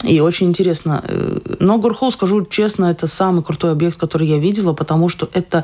И 0.03 0.19
очень 0.19 0.47
интересно. 0.47 1.01
Э, 1.07 1.39
но 1.59 1.77
Гурхол, 1.77 2.11
скажу 2.11 2.45
честно, 2.45 2.85
это 2.85 3.07
самый 3.07 3.43
крутой 3.43 3.71
объект, 3.71 3.97
который 3.97 4.27
я 4.27 4.39
видела, 4.39 4.73
потому 4.73 5.07
что 5.07 5.29
это 5.33 5.63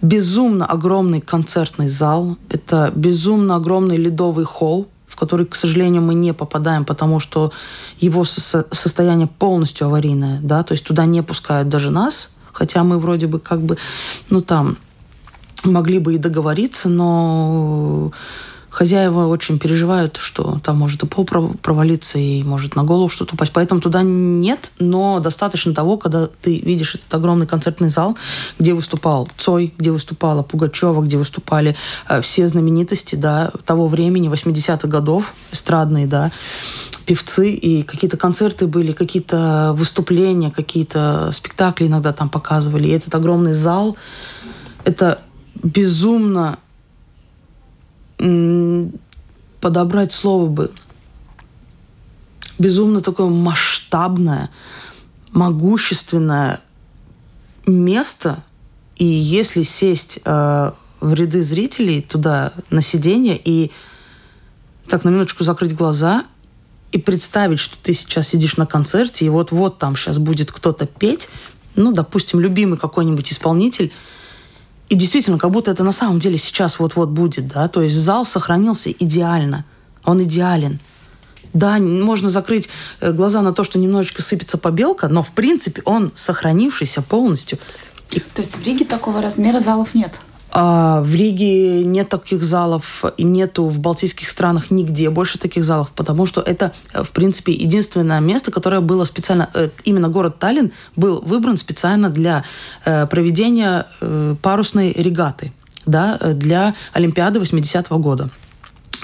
безумно 0.00 0.64
огромный 0.64 1.20
концертный 1.20 1.88
зал, 1.88 2.36
это 2.48 2.92
безумно 2.94 3.56
огромный 3.56 3.96
ледовый 3.96 4.44
холл, 4.44 4.86
в 5.08 5.16
который, 5.16 5.46
к 5.46 5.56
сожалению, 5.56 6.02
мы 6.02 6.14
не 6.14 6.32
попадаем, 6.32 6.84
потому 6.84 7.18
что 7.18 7.50
его 7.98 8.24
со- 8.24 8.66
состояние 8.70 9.26
полностью 9.26 9.88
аварийное, 9.88 10.38
да, 10.42 10.62
то 10.62 10.72
есть 10.72 10.84
туда 10.84 11.04
не 11.06 11.22
пускают 11.22 11.68
даже 11.68 11.90
нас, 11.90 12.34
хотя 12.52 12.84
мы 12.84 12.98
вроде 13.00 13.26
бы 13.26 13.40
как 13.40 13.60
бы, 13.60 13.76
ну 14.30 14.40
там, 14.40 14.76
могли 15.64 15.98
бы 15.98 16.14
и 16.14 16.18
договориться, 16.18 16.88
но 16.88 18.12
хозяева 18.76 19.26
очень 19.26 19.58
переживают, 19.58 20.18
что 20.18 20.60
там 20.62 20.76
может 20.76 21.02
и 21.02 21.06
пол 21.06 21.24
провалиться, 21.24 22.18
и 22.18 22.42
может 22.42 22.76
на 22.76 22.84
голову 22.84 23.08
что-то 23.08 23.34
упасть. 23.34 23.52
Поэтому 23.54 23.80
туда 23.80 24.02
нет, 24.02 24.70
но 24.78 25.18
достаточно 25.18 25.72
того, 25.72 25.96
когда 25.96 26.28
ты 26.42 26.58
видишь 26.58 26.96
этот 26.96 27.14
огромный 27.14 27.46
концертный 27.46 27.88
зал, 27.88 28.18
где 28.58 28.74
выступал 28.74 29.28
Цой, 29.38 29.72
где 29.78 29.90
выступала 29.90 30.42
Пугачева, 30.42 31.00
где 31.02 31.16
выступали 31.16 31.74
э, 32.06 32.20
все 32.20 32.48
знаменитости 32.48 33.14
да, 33.14 33.50
того 33.64 33.88
времени, 33.88 34.30
80-х 34.30 34.86
годов, 34.88 35.32
эстрадные, 35.52 36.06
да, 36.06 36.30
певцы, 37.06 37.52
и 37.52 37.82
какие-то 37.82 38.18
концерты 38.18 38.66
были, 38.66 38.92
какие-то 38.92 39.72
выступления, 39.74 40.50
какие-то 40.50 41.30
спектакли 41.32 41.86
иногда 41.86 42.12
там 42.12 42.28
показывали. 42.28 42.88
И 42.88 42.92
этот 42.92 43.14
огромный 43.14 43.54
зал, 43.54 43.96
это 44.84 45.22
безумно 45.62 46.58
подобрать 49.60 50.12
слово 50.12 50.46
бы. 50.46 50.70
Безумно 52.58 53.02
такое 53.02 53.28
масштабное, 53.28 54.50
могущественное 55.32 56.60
место, 57.66 58.42
и 58.96 59.04
если 59.04 59.62
сесть 59.62 60.20
э, 60.24 60.72
в 61.00 61.14
ряды 61.14 61.42
зрителей 61.42 62.00
туда 62.00 62.52
на 62.70 62.80
сиденье 62.80 63.38
и 63.42 63.70
так 64.88 65.04
на 65.04 65.10
минуточку 65.10 65.44
закрыть 65.44 65.74
глаза 65.74 66.24
и 66.92 66.98
представить, 66.98 67.58
что 67.58 67.76
ты 67.82 67.92
сейчас 67.92 68.28
сидишь 68.28 68.56
на 68.56 68.64
концерте, 68.64 69.26
и 69.26 69.28
вот-вот 69.28 69.78
там 69.78 69.96
сейчас 69.96 70.16
будет 70.16 70.50
кто-то 70.52 70.86
петь, 70.86 71.28
ну, 71.74 71.92
допустим, 71.92 72.40
любимый 72.40 72.78
какой-нибудь 72.78 73.32
исполнитель– 73.32 73.92
и 74.88 74.94
действительно, 74.94 75.38
как 75.38 75.50
будто 75.50 75.70
это 75.70 75.82
на 75.82 75.92
самом 75.92 76.20
деле 76.20 76.38
сейчас 76.38 76.78
вот-вот 76.78 77.08
будет, 77.08 77.48
да, 77.48 77.68
то 77.68 77.82
есть 77.82 77.96
зал 77.96 78.24
сохранился 78.24 78.90
идеально, 78.90 79.64
он 80.04 80.22
идеален. 80.22 80.80
Да, 81.52 81.78
можно 81.78 82.28
закрыть 82.28 82.68
э, 83.00 83.12
глаза 83.12 83.40
на 83.40 83.52
то, 83.52 83.64
что 83.64 83.78
немножечко 83.78 84.20
сыпется 84.20 84.58
побелка, 84.58 85.08
но 85.08 85.22
в 85.22 85.30
принципе 85.30 85.80
он 85.86 86.12
сохранившийся 86.14 87.00
полностью. 87.00 87.58
То 88.34 88.42
есть 88.42 88.56
в 88.56 88.62
Риге 88.62 88.84
такого 88.84 89.22
размера 89.22 89.58
залов 89.58 89.94
нет? 89.94 90.12
А 90.52 91.02
в 91.02 91.14
Риге 91.14 91.84
нет 91.84 92.08
таких 92.08 92.42
залов 92.42 93.04
и 93.16 93.24
нету 93.24 93.66
в 93.66 93.80
балтийских 93.80 94.28
странах 94.28 94.70
нигде 94.70 95.10
больше 95.10 95.38
таких 95.38 95.64
залов, 95.64 95.90
потому 95.94 96.26
что 96.26 96.40
это, 96.40 96.72
в 96.94 97.10
принципе, 97.10 97.52
единственное 97.52 98.20
место, 98.20 98.50
которое 98.50 98.80
было 98.80 99.04
специально, 99.04 99.50
э, 99.54 99.68
именно 99.84 100.08
город 100.08 100.38
Таллин 100.38 100.72
был 100.94 101.20
выбран 101.20 101.56
специально 101.56 102.10
для 102.10 102.44
э, 102.84 103.06
проведения 103.06 103.86
э, 104.00 104.36
парусной 104.40 104.92
регаты, 104.92 105.52
да, 105.84 106.18
для 106.18 106.74
Олимпиады 106.92 107.40
80-го 107.40 107.98
года. 107.98 108.30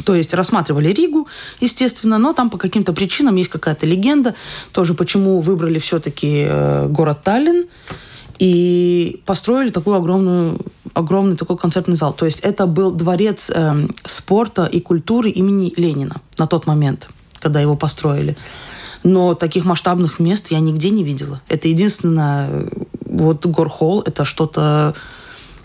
То 0.07 0.15
есть 0.15 0.33
рассматривали 0.33 0.89
Ригу, 0.89 1.29
естественно, 1.61 2.19
но 2.19 2.33
там 2.33 2.51
по 2.51 2.57
каким-то 2.57 2.93
причинам 2.93 3.37
есть 3.37 3.51
какая-то 3.51 3.85
легенда, 3.85 4.35
тоже 4.73 4.95
почему 4.95 5.41
выбрали 5.41 5.79
все-таки 5.79 6.49
город 6.89 7.23
Таллин 7.23 7.67
и 8.39 9.21
построили 9.27 9.71
такую 9.71 9.97
огромную 9.97 10.59
огромный 10.95 11.37
такой 11.37 11.57
концертный 11.57 11.97
зал. 11.97 12.13
То 12.13 12.27
есть 12.27 12.41
это 12.41 12.67
был 12.67 12.91
дворец 12.93 13.51
э, 13.55 13.89
спорта 14.05 14.67
и 14.67 14.81
культуры 14.81 15.31
имени 15.31 15.73
Ленина 15.77 16.21
на 16.39 16.47
тот 16.47 16.67
момент, 16.67 17.09
когда 17.41 17.61
его 17.61 17.77
построили. 17.77 18.37
Но 19.03 19.35
таких 19.35 19.65
масштабных 19.65 20.19
мест 20.19 20.51
я 20.51 20.61
нигде 20.61 20.91
не 20.91 21.03
видела. 21.03 21.41
Это 21.49 21.69
единственное, 21.69 22.49
э, 22.49 22.69
вот 23.07 23.45
Горхолл, 23.47 24.03
это 24.03 24.25
что-то 24.25 24.95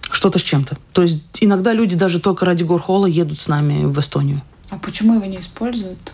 что-то 0.09 0.39
с 0.39 0.41
чем-то. 0.41 0.77
То 0.93 1.01
есть 1.01 1.21
иногда 1.41 1.73
люди 1.73 1.95
даже 1.95 2.19
только 2.21 2.45
ради 2.45 2.63
Горхола 2.63 3.07
едут 3.07 3.41
с 3.41 3.47
нами 3.47 3.83
в 3.85 3.99
Эстонию. 3.99 4.41
А 4.69 4.77
почему 4.77 5.15
его 5.15 5.25
не 5.25 5.39
используют? 5.39 6.13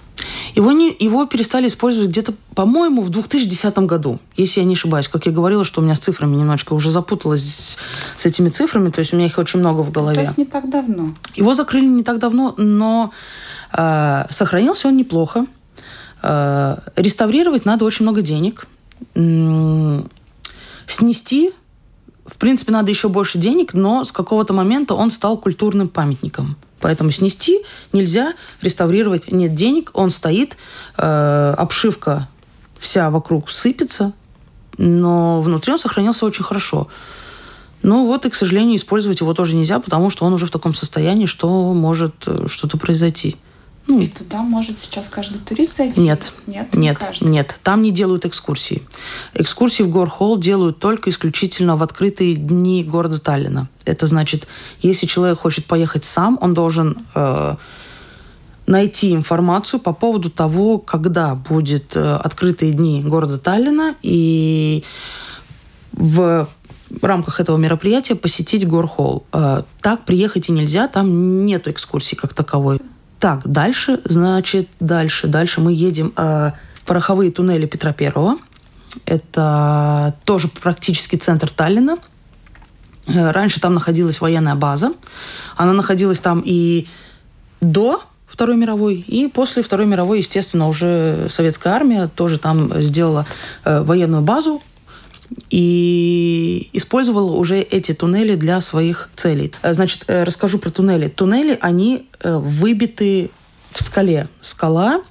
Его, 0.55 0.71
не, 0.71 0.95
его 0.99 1.25
перестали 1.25 1.67
использовать 1.67 2.09
где-то, 2.09 2.33
по-моему, 2.53 3.01
в 3.01 3.09
2010 3.09 3.77
году, 3.79 4.19
если 4.37 4.59
я 4.59 4.65
не 4.65 4.73
ошибаюсь. 4.73 5.07
Как 5.07 5.25
я 5.25 5.31
говорила, 5.31 5.63
что 5.63 5.81
у 5.81 5.83
меня 5.83 5.95
с 5.95 5.99
цифрами 5.99 6.35
немножечко 6.35 6.73
уже 6.73 6.91
запуталась 6.91 7.77
с 8.17 8.25
этими 8.25 8.49
цифрами, 8.49 8.89
то 8.89 8.99
есть 8.99 9.13
у 9.13 9.15
меня 9.17 9.25
их 9.25 9.37
очень 9.37 9.59
много 9.59 9.81
в 9.81 9.91
голове. 9.91 10.15
То 10.15 10.21
есть 10.21 10.37
не 10.37 10.45
так 10.45 10.69
давно? 10.69 11.15
Его 11.35 11.55
закрыли 11.55 11.87
не 11.87 12.03
так 12.03 12.19
давно, 12.19 12.53
но 12.57 13.11
э, 13.75 14.25
сохранился 14.29 14.89
он 14.89 14.97
неплохо. 14.97 15.47
Э, 16.21 16.77
реставрировать 16.95 17.65
надо 17.65 17.85
очень 17.85 18.03
много 18.03 18.21
денег. 18.21 18.67
Снести 20.85 21.53
в 22.25 22.37
принципе, 22.37 22.71
надо 22.71 22.89
еще 22.89 23.09
больше 23.09 23.37
денег, 23.37 23.73
но 23.73 24.05
с 24.05 24.11
какого-то 24.11 24.53
момента 24.53 24.93
он 24.95 25.11
стал 25.11 25.37
культурным 25.37 25.89
памятником. 25.89 26.55
Поэтому 26.83 27.11
снести 27.11 27.61
нельзя, 27.93 28.33
реставрировать 28.61 29.31
нет 29.31 29.55
денег, 29.55 29.91
он 29.93 30.09
стоит, 30.09 30.57
э, 30.97 31.55
обшивка 31.57 32.27
вся 32.77 33.09
вокруг 33.09 33.49
сыпется, 33.49 34.11
но 34.77 35.41
внутри 35.41 35.71
он 35.71 35.79
сохранился 35.79 36.25
очень 36.25 36.43
хорошо. 36.43 36.89
Ну 37.83 38.05
вот, 38.05 38.25
и, 38.25 38.29
к 38.29 38.35
сожалению, 38.35 38.75
использовать 38.75 39.21
его 39.21 39.33
тоже 39.33 39.55
нельзя, 39.55 39.79
потому 39.79 40.09
что 40.09 40.25
он 40.25 40.33
уже 40.33 40.45
в 40.45 40.51
таком 40.51 40.73
состоянии, 40.73 41.25
что 41.25 41.73
может 41.73 42.15
э, 42.27 42.47
что-то 42.49 42.77
произойти. 42.77 43.37
Ну, 43.87 43.99
и 43.99 44.07
туда 44.07 44.41
может 44.41 44.79
сейчас 44.79 45.09
каждый 45.09 45.39
турист 45.39 45.77
зайти? 45.77 45.99
Нет. 45.99 46.31
Нет? 46.47 46.73
Нет, 46.73 47.01
не 47.19 47.29
нет. 47.29 47.59
Там 47.63 47.81
не 47.81 47.91
делают 47.91 48.25
экскурсии. 48.25 48.81
Экскурсии 49.33 49.83
в 49.83 49.89
Горхолл 49.89 50.37
делают 50.37 50.79
только 50.79 51.09
исключительно 51.09 51.75
в 51.75 51.83
открытые 51.83 52.35
дни 52.35 52.83
города 52.83 53.19
Таллина. 53.19 53.67
Это 53.83 54.07
значит, 54.07 54.47
если 54.81 55.05
человек 55.05 55.39
хочет 55.39 55.65
поехать 55.65 56.05
сам, 56.05 56.37
он 56.39 56.53
должен 56.53 56.97
э, 57.13 57.55
найти 58.67 59.13
информацию 59.13 59.81
по 59.81 59.91
поводу 59.91 60.29
того, 60.29 60.77
когда 60.77 61.35
будет 61.35 61.95
э, 61.95 62.15
открытые 62.15 62.71
дни 62.71 63.01
города 63.01 63.37
Таллина 63.37 63.95
и 64.01 64.85
в 65.91 66.47
рамках 67.01 67.39
этого 67.39 67.57
мероприятия 67.57 68.15
посетить 68.15 68.65
Горхолл. 68.65 69.25
Э, 69.33 69.63
так 69.81 70.05
приехать 70.05 70.47
и 70.47 70.53
нельзя, 70.53 70.87
там 70.87 71.45
нет 71.45 71.67
экскурсии 71.67 72.15
как 72.15 72.33
таковой. 72.33 72.79
Так, 73.23 73.47
дальше, 73.47 74.01
значит, 74.03 74.67
дальше, 74.81 75.27
дальше 75.27 75.61
мы 75.61 75.71
едем 75.71 76.11
э, 76.17 76.51
в 76.75 76.81
пороховые 76.81 77.31
туннели 77.31 77.65
Петра 77.65 77.93
Первого. 77.93 78.37
Это 79.05 80.13
тоже 80.25 80.49
практически 80.49 81.15
центр 81.15 81.49
Таллина. 81.49 81.99
Раньше 83.07 83.61
там 83.61 83.75
находилась 83.75 84.19
военная 84.19 84.55
база. 84.55 84.91
Она 85.55 85.71
находилась 85.71 86.19
там 86.19 86.43
и 86.43 86.89
до 87.61 88.03
Второй 88.27 88.57
мировой. 88.57 88.95
И 88.95 89.29
после 89.29 89.63
Второй 89.63 89.87
мировой, 89.87 90.17
естественно, 90.17 90.67
уже 90.67 91.27
советская 91.29 91.75
армия 91.75 92.09
тоже 92.13 92.37
там 92.37 92.81
сделала 92.81 93.25
э, 93.63 93.83
военную 93.83 94.21
базу 94.21 94.61
и 95.49 96.69
использовала 96.73 97.31
уже 97.31 97.59
эти 97.61 97.93
туннели 97.93 98.35
для 98.35 98.61
своих 98.61 99.09
целей. 99.15 99.51
Э, 99.61 99.73
значит, 99.73 100.03
э, 100.07 100.23
расскажу 100.23 100.59
про 100.59 100.69
туннели. 100.69 101.07
Туннели, 101.07 101.57
они 101.61 102.07
э, 102.19 102.37
выбиты 102.37 103.31
в 103.71 103.83
скале. 103.83 104.27
Скала 104.41 105.03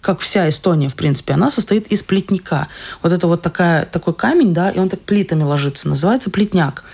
как 0.00 0.20
вся 0.20 0.48
Эстония, 0.48 0.88
в 0.88 0.94
принципе, 0.94 1.34
она 1.34 1.50
состоит 1.50 1.88
из 1.88 2.02
плитника. 2.02 2.68
Вот 3.02 3.12
это 3.12 3.26
вот 3.26 3.42
такая, 3.42 3.84
такой 3.84 4.14
камень, 4.14 4.54
да, 4.54 4.70
и 4.70 4.78
он 4.78 4.88
так 4.88 5.00
плитами 5.00 5.42
ложится, 5.42 5.88
называется 5.88 6.30
плитняк. 6.30 6.84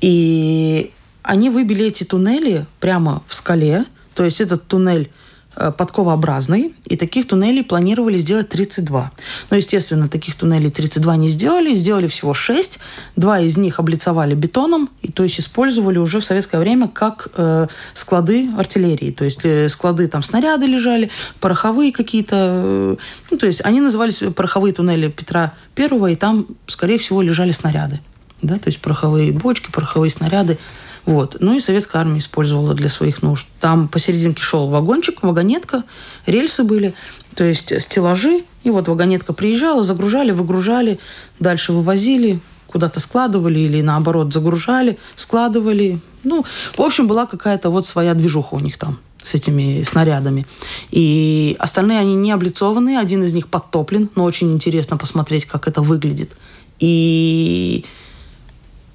И 0.00 0.92
они 1.22 1.48
выбили 1.48 1.86
эти 1.86 2.04
туннели 2.04 2.66
прямо 2.80 3.22
в 3.28 3.34
скале, 3.34 3.84
то 4.14 4.24
есть 4.24 4.40
этот 4.40 4.66
туннель 4.66 5.10
подковообразный, 5.56 6.74
и 6.86 6.96
таких 6.96 7.28
туннелей 7.28 7.62
планировали 7.62 8.18
сделать 8.18 8.48
32. 8.48 9.12
Но, 9.50 9.56
естественно, 9.56 10.08
таких 10.08 10.34
туннелей 10.34 10.70
32 10.70 11.16
не 11.16 11.28
сделали, 11.28 11.74
сделали 11.74 12.06
всего 12.06 12.34
6. 12.34 12.78
Два 13.16 13.40
из 13.40 13.56
них 13.56 13.78
облицовали 13.78 14.34
бетоном, 14.34 14.90
и 15.02 15.10
то 15.10 15.22
есть 15.22 15.40
использовали 15.40 15.98
уже 15.98 16.20
в 16.20 16.24
советское 16.24 16.58
время 16.58 16.88
как 16.88 17.28
э, 17.36 17.66
склады 17.94 18.50
артиллерии. 18.56 19.10
То 19.10 19.24
есть 19.24 19.40
э, 19.44 19.68
склады 19.68 20.08
там 20.08 20.22
снаряды 20.22 20.66
лежали, 20.66 21.10
пороховые 21.40 21.92
какие-то. 21.92 22.36
Э, 22.36 22.96
ну, 23.30 23.38
то 23.38 23.46
есть 23.46 23.60
они 23.64 23.80
назывались 23.80 24.22
пороховые 24.34 24.72
туннели 24.72 25.08
Петра 25.08 25.54
Первого, 25.74 26.08
и 26.08 26.16
там, 26.16 26.46
скорее 26.66 26.98
всего, 26.98 27.22
лежали 27.22 27.50
снаряды. 27.50 28.00
Да? 28.42 28.58
То 28.58 28.68
есть 28.68 28.80
пороховые 28.80 29.32
бочки, 29.32 29.70
пороховые 29.70 30.10
снаряды. 30.10 30.58
Вот. 31.06 31.36
Ну 31.40 31.56
и 31.56 31.60
советская 31.60 32.02
армия 32.02 32.18
использовала 32.18 32.74
для 32.74 32.88
своих 32.88 33.22
нужд. 33.22 33.46
Там 33.60 33.88
посерединке 33.88 34.42
шел 34.42 34.68
вагончик, 34.68 35.22
вагонетка, 35.22 35.84
рельсы 36.26 36.64
были, 36.64 36.94
то 37.34 37.44
есть 37.44 37.80
стеллажи. 37.82 38.44
И 38.62 38.70
вот 38.70 38.88
вагонетка 38.88 39.34
приезжала, 39.34 39.82
загружали, 39.82 40.30
выгружали, 40.30 40.98
дальше 41.38 41.72
вывозили, 41.72 42.40
куда-то 42.66 43.00
складывали 43.00 43.60
или 43.60 43.82
наоборот 43.82 44.32
загружали, 44.32 44.98
складывали. 45.16 46.00
Ну, 46.22 46.44
в 46.74 46.80
общем, 46.80 47.06
была 47.06 47.26
какая-то 47.26 47.68
вот 47.68 47.86
своя 47.86 48.14
движуха 48.14 48.54
у 48.54 48.60
них 48.60 48.78
там 48.78 48.98
с 49.22 49.34
этими 49.34 49.82
снарядами. 49.82 50.46
И 50.90 51.56
остальные 51.58 51.98
они 51.98 52.14
не 52.14 52.32
облицованы, 52.32 52.98
один 52.98 53.22
из 53.22 53.32
них 53.32 53.48
подтоплен, 53.48 54.10
но 54.14 54.24
очень 54.24 54.52
интересно 54.52 54.96
посмотреть, 54.96 55.44
как 55.44 55.68
это 55.68 55.82
выглядит. 55.82 56.32
И 56.78 57.84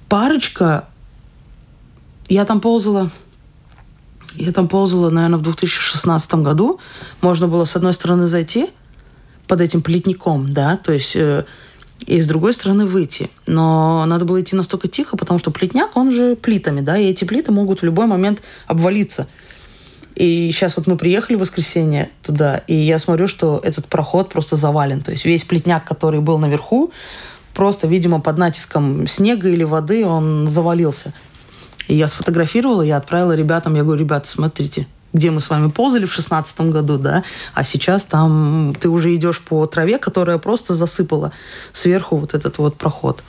парочка 0.08 0.89
я 2.30 2.44
там 2.44 2.60
ползала, 2.60 3.10
я 4.36 4.52
там 4.52 4.68
ползала, 4.68 5.10
наверное, 5.10 5.38
в 5.38 5.42
2016 5.42 6.34
году. 6.34 6.78
Можно 7.20 7.48
было, 7.48 7.64
с 7.64 7.76
одной 7.76 7.92
стороны, 7.92 8.26
зайти 8.26 8.70
под 9.46 9.60
этим 9.60 9.82
плетником, 9.82 10.52
да, 10.52 10.76
то 10.76 10.92
есть 10.92 11.16
э, 11.16 11.44
и 12.06 12.20
с 12.20 12.26
другой 12.26 12.54
стороны 12.54 12.86
выйти. 12.86 13.30
Но 13.46 14.04
надо 14.06 14.24
было 14.24 14.40
идти 14.40 14.54
настолько 14.54 14.86
тихо, 14.86 15.16
потому 15.16 15.40
что 15.40 15.50
плетняк, 15.50 15.96
он 15.96 16.12
же 16.12 16.36
плитами, 16.36 16.80
да, 16.80 16.96
и 16.96 17.10
эти 17.10 17.24
плиты 17.24 17.50
могут 17.50 17.80
в 17.80 17.84
любой 17.84 18.06
момент 18.06 18.40
обвалиться. 18.68 19.26
И 20.14 20.50
сейчас 20.52 20.76
вот 20.76 20.86
мы 20.86 20.96
приехали 20.96 21.36
в 21.36 21.40
воскресенье 21.40 22.10
туда, 22.22 22.58
и 22.68 22.76
я 22.76 23.00
смотрю, 23.00 23.26
что 23.26 23.60
этот 23.62 23.86
проход 23.86 24.28
просто 24.28 24.54
завален. 24.54 25.00
То 25.00 25.10
есть 25.10 25.24
весь 25.24 25.42
плетняк, 25.42 25.84
который 25.84 26.20
был 26.20 26.38
наверху, 26.38 26.92
просто, 27.54 27.88
видимо, 27.88 28.20
под 28.20 28.38
натиском 28.38 29.08
снега 29.08 29.48
или 29.48 29.64
воды 29.64 30.06
он 30.06 30.46
завалился. 30.46 31.12
И 31.88 31.94
я 31.94 32.08
сфотографировала, 32.08 32.82
я 32.82 32.96
отправила 32.96 33.32
ребятам, 33.32 33.74
я 33.74 33.82
говорю, 33.82 34.00
ребята, 34.00 34.28
смотрите, 34.28 34.86
где 35.12 35.30
мы 35.30 35.40
с 35.40 35.50
вами 35.50 35.70
ползали 35.70 36.06
в 36.06 36.12
шестнадцатом 36.12 36.70
году, 36.70 36.98
да, 36.98 37.24
а 37.54 37.64
сейчас 37.64 38.06
там 38.06 38.74
ты 38.78 38.88
уже 38.88 39.14
идешь 39.14 39.40
по 39.40 39.66
траве, 39.66 39.98
которая 39.98 40.38
просто 40.38 40.74
засыпала 40.74 41.32
сверху 41.72 42.16
вот 42.16 42.34
этот 42.34 42.58
вот 42.58 42.76
проход. 42.76 43.22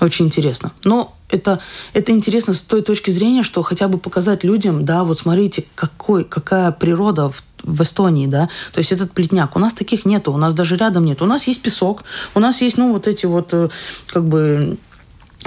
Очень 0.00 0.26
интересно. 0.26 0.72
Но 0.84 1.16
это, 1.28 1.60
это 1.92 2.12
интересно 2.12 2.54
с 2.54 2.62
той 2.62 2.82
точки 2.82 3.10
зрения, 3.10 3.42
что 3.42 3.62
хотя 3.62 3.88
бы 3.88 3.98
показать 3.98 4.44
людям, 4.44 4.84
да, 4.84 5.04
вот 5.04 5.18
смотрите, 5.18 5.64
какой, 5.74 6.24
какая 6.24 6.70
природа 6.72 7.30
в, 7.30 7.42
в 7.62 7.82
Эстонии, 7.82 8.26
да, 8.26 8.48
то 8.72 8.78
есть 8.78 8.92
этот 8.92 9.12
плетняк. 9.12 9.56
У 9.56 9.58
нас 9.58 9.74
таких 9.74 10.04
нету, 10.04 10.32
у 10.32 10.36
нас 10.36 10.54
даже 10.54 10.76
рядом 10.76 11.04
нет. 11.04 11.20
У 11.20 11.26
нас 11.26 11.46
есть 11.48 11.62
песок, 11.62 12.04
у 12.34 12.40
нас 12.40 12.60
есть, 12.62 12.78
ну, 12.78 12.92
вот 12.92 13.08
эти 13.08 13.26
вот, 13.26 13.48
э, 13.52 13.68
как 14.06 14.24
бы, 14.24 14.78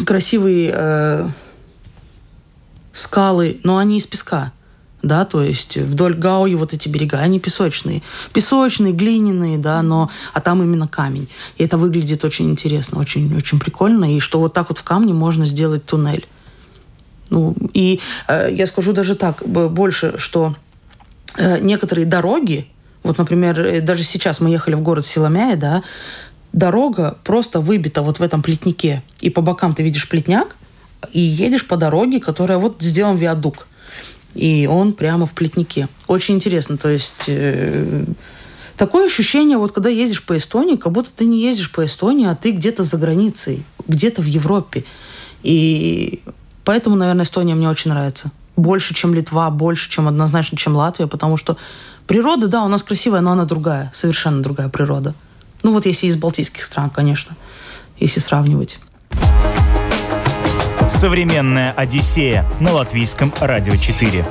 красивые 0.06 0.72
э, 0.74 1.30
скалы, 2.94 3.60
но 3.64 3.78
они 3.78 3.98
из 3.98 4.06
песка. 4.06 4.52
Да, 5.04 5.26
то 5.26 5.42
есть 5.42 5.78
вдоль 5.78 6.14
Гауи 6.14 6.54
вот 6.54 6.74
эти 6.74 6.88
берега, 6.88 7.18
они 7.18 7.40
песочные. 7.40 8.04
Песочные, 8.34 8.94
глиняные, 8.94 9.58
да, 9.58 9.82
но... 9.82 10.12
А 10.34 10.42
там 10.42 10.62
именно 10.62 10.88
камень. 10.88 11.28
И 11.58 11.64
это 11.64 11.80
выглядит 11.80 12.24
очень 12.24 12.52
интересно, 12.52 13.00
очень, 13.00 13.36
очень 13.36 13.60
прикольно. 13.60 14.16
И 14.16 14.20
что 14.20 14.40
вот 14.40 14.54
так 14.54 14.70
вот 14.70 14.78
в 14.78 14.84
камне 14.84 15.14
можно 15.14 15.48
сделать 15.48 15.86
туннель. 15.86 16.28
Ну, 17.32 17.56
и 17.74 18.00
э, 18.28 18.50
я 18.54 18.68
скажу 18.68 18.94
даже 18.94 19.16
так, 19.16 19.42
больше, 19.48 20.20
что 20.20 20.56
э, 21.38 21.60
некоторые 21.60 22.06
дороги, 22.06 22.68
вот, 23.02 23.18
например, 23.18 23.60
э, 23.60 23.82
даже 23.82 24.04
сейчас 24.04 24.40
мы 24.40 24.52
ехали 24.52 24.76
в 24.76 24.82
город 24.82 25.06
Силомяя, 25.06 25.56
да, 25.56 25.82
дорога 26.54 27.18
просто 27.24 27.60
выбита 27.60 28.04
вот 28.04 28.20
в 28.20 28.22
этом 28.22 28.44
плетнике. 28.44 29.02
И 29.22 29.30
по 29.30 29.42
бокам 29.42 29.74
ты 29.74 29.82
видишь 29.82 30.08
плетняк, 30.08 30.58
и 31.12 31.20
едешь 31.20 31.68
по 31.68 31.78
дороге, 31.78 32.20
которая 32.20 32.58
вот 32.58 32.78
сделан 32.80 33.18
виадук. 33.18 33.68
И 34.34 34.68
он 34.72 34.94
прямо 34.94 35.26
в 35.26 35.34
плетнике. 35.34 35.88
Очень 36.08 36.36
интересно. 36.36 36.78
То 36.78 36.90
есть 36.90 37.26
э, 37.28 38.06
такое 38.78 39.08
ощущение, 39.08 39.58
вот 39.58 39.74
когда 39.74 39.90
ездишь 39.90 40.24
по 40.24 40.38
Эстонии, 40.38 40.76
как 40.76 40.92
будто 40.92 41.10
ты 41.16 41.26
не 41.26 41.42
ездишь 41.42 41.72
по 41.72 41.86
Эстонии, 41.86 42.28
а 42.28 42.36
ты 42.36 42.52
где-то 42.52 42.84
за 42.84 42.98
границей, 42.98 43.64
где-то 43.88 44.22
в 44.22 44.26
Европе. 44.26 44.86
И 45.44 46.22
поэтому, 46.64 46.96
наверное, 46.96 47.26
Эстония 47.26 47.56
мне 47.56 47.70
очень 47.70 47.92
нравится. 47.92 48.32
Больше, 48.56 48.94
чем 48.94 49.14
Литва, 49.14 49.50
больше, 49.50 49.90
чем 49.90 50.08
однозначно, 50.08 50.58
чем 50.58 50.76
Латвия, 50.76 51.08
потому 51.08 51.36
что 51.36 51.58
природа, 52.08 52.48
да, 52.48 52.64
у 52.64 52.68
нас 52.68 52.84
красивая, 52.84 53.22
но 53.22 53.32
она 53.32 53.46
другая, 53.46 53.92
совершенно 53.94 54.42
другая 54.42 54.70
природа. 54.70 55.14
Ну 55.64 55.74
вот 55.74 55.86
если 55.86 56.08
из 56.08 56.16
балтийских 56.16 56.64
стран, 56.64 56.90
конечно, 56.90 57.36
если 58.00 58.20
сравнивать. 58.20 58.80
Современная 60.92 61.72
Одиссея 61.72 62.46
на 62.60 62.74
латвийском 62.74 63.34
радио 63.40 63.76
4. 63.76 64.24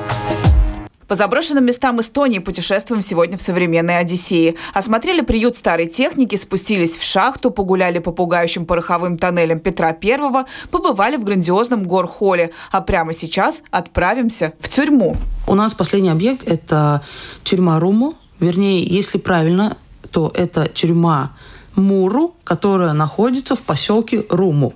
По 1.07 1.15
заброшенным 1.15 1.65
местам 1.65 1.99
Эстонии 1.99 2.39
путешествуем 2.39 3.01
сегодня 3.01 3.37
в 3.37 3.41
современной 3.41 3.97
Одиссее. 3.97 4.55
Осмотрели 4.73 5.19
приют 5.19 5.57
старой 5.57 5.87
техники, 5.87 6.37
спустились 6.37 6.95
в 6.95 7.03
шахту, 7.03 7.51
погуляли 7.51 7.99
по 7.99 8.13
пугающим 8.13 8.65
пороховым 8.65 9.17
тоннелям 9.17 9.59
Петра 9.59 9.91
Первого, 9.91 10.45
побывали 10.69 11.17
в 11.17 11.25
грандиозном 11.25 11.83
горхоле. 11.83 12.51
А 12.71 12.79
прямо 12.79 13.11
сейчас 13.11 13.63
отправимся 13.71 14.53
в 14.61 14.69
тюрьму. 14.69 15.17
У 15.47 15.55
нас 15.55 15.73
последний 15.73 16.09
объект– 16.09 16.43
это 16.47 17.01
тюрьма 17.43 17.79
Руму. 17.81 18.13
Вернее, 18.39 18.85
если 18.85 19.17
правильно, 19.17 19.75
то 20.11 20.31
это 20.33 20.69
тюрьма 20.69 21.33
Муру, 21.75 22.35
которая 22.43 22.93
находится 22.93 23.55
в 23.57 23.61
поселке 23.61 24.25
Руму. 24.29 24.73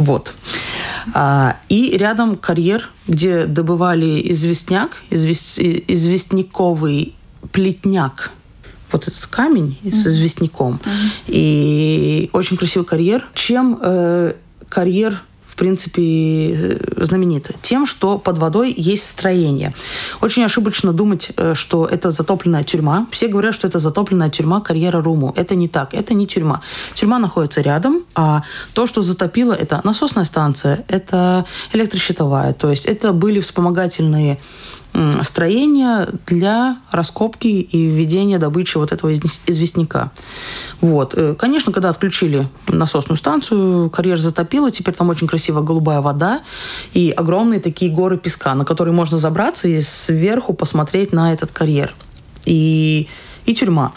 Вот. 0.00 0.32
А, 1.12 1.58
и 1.68 1.96
рядом 1.96 2.36
карьер, 2.36 2.88
где 3.06 3.44
добывали 3.44 4.32
известняк, 4.32 5.02
извест, 5.10 5.58
известняковый 5.58 7.14
плетняк. 7.52 8.30
Вот 8.90 9.06
этот 9.06 9.26
камень 9.26 9.78
mm-hmm. 9.82 9.94
с 9.94 10.06
известняком. 10.06 10.80
Mm-hmm. 10.82 11.10
И 11.26 12.30
очень 12.32 12.56
красивый 12.56 12.86
карьер. 12.86 13.26
Чем 13.34 13.78
э, 13.82 14.32
карьер 14.70 15.20
принципе, 15.60 16.02
э, 16.02 17.04
знаменита 17.04 17.52
тем, 17.62 17.86
что 17.86 18.18
под 18.18 18.38
водой 18.38 18.74
есть 18.74 19.04
строение. 19.10 19.74
Очень 20.22 20.44
ошибочно 20.44 20.92
думать, 20.92 21.28
э, 21.36 21.54
что 21.54 21.84
это 21.84 22.10
затопленная 22.10 22.64
тюрьма. 22.64 23.06
Все 23.10 23.28
говорят, 23.28 23.54
что 23.54 23.68
это 23.68 23.78
затопленная 23.78 24.30
тюрьма 24.30 24.60
карьера 24.60 25.02
Руму. 25.02 25.34
Это 25.36 25.54
не 25.54 25.68
так, 25.68 25.94
это 25.94 26.14
не 26.14 26.26
тюрьма. 26.26 26.62
Тюрьма 26.94 27.18
находится 27.18 27.60
рядом, 27.60 28.04
а 28.14 28.42
то, 28.72 28.86
что 28.86 29.02
затопило, 29.02 29.52
это 29.52 29.80
насосная 29.84 30.24
станция, 30.24 30.84
это 30.88 31.44
электрощитовая. 31.74 32.54
То 32.54 32.70
есть 32.70 32.86
это 32.86 33.12
были 33.12 33.40
вспомогательные 33.40 34.38
строение 35.22 36.08
для 36.26 36.78
раскопки 36.90 37.46
и 37.46 37.86
введения 37.86 38.38
добычи 38.38 38.76
вот 38.76 38.92
этого 38.92 39.14
известняка. 39.14 40.10
Вот. 40.80 41.14
Э, 41.16 41.34
конечно, 41.34 41.72
когда 41.72 41.90
отключили 41.90 42.48
насосную 42.68 43.16
станцию, 43.16 43.90
карьер 43.90 44.18
затопило, 44.18 44.70
теперь 44.70 44.94
там 44.94 45.08
очень 45.08 45.26
красивая 45.26 45.62
голубая 45.62 46.00
вода 46.00 46.40
и 46.92 47.10
огромные 47.10 47.60
такие 47.60 47.92
горы 47.92 48.18
песка, 48.18 48.54
на 48.54 48.64
которые 48.64 48.94
можно 48.94 49.18
забраться 49.18 49.68
и 49.68 49.80
сверху 49.80 50.54
посмотреть 50.54 51.12
на 51.12 51.32
этот 51.32 51.52
карьер. 51.52 51.94
И, 52.44 53.08
и 53.46 53.54
тюрьма. 53.54 53.92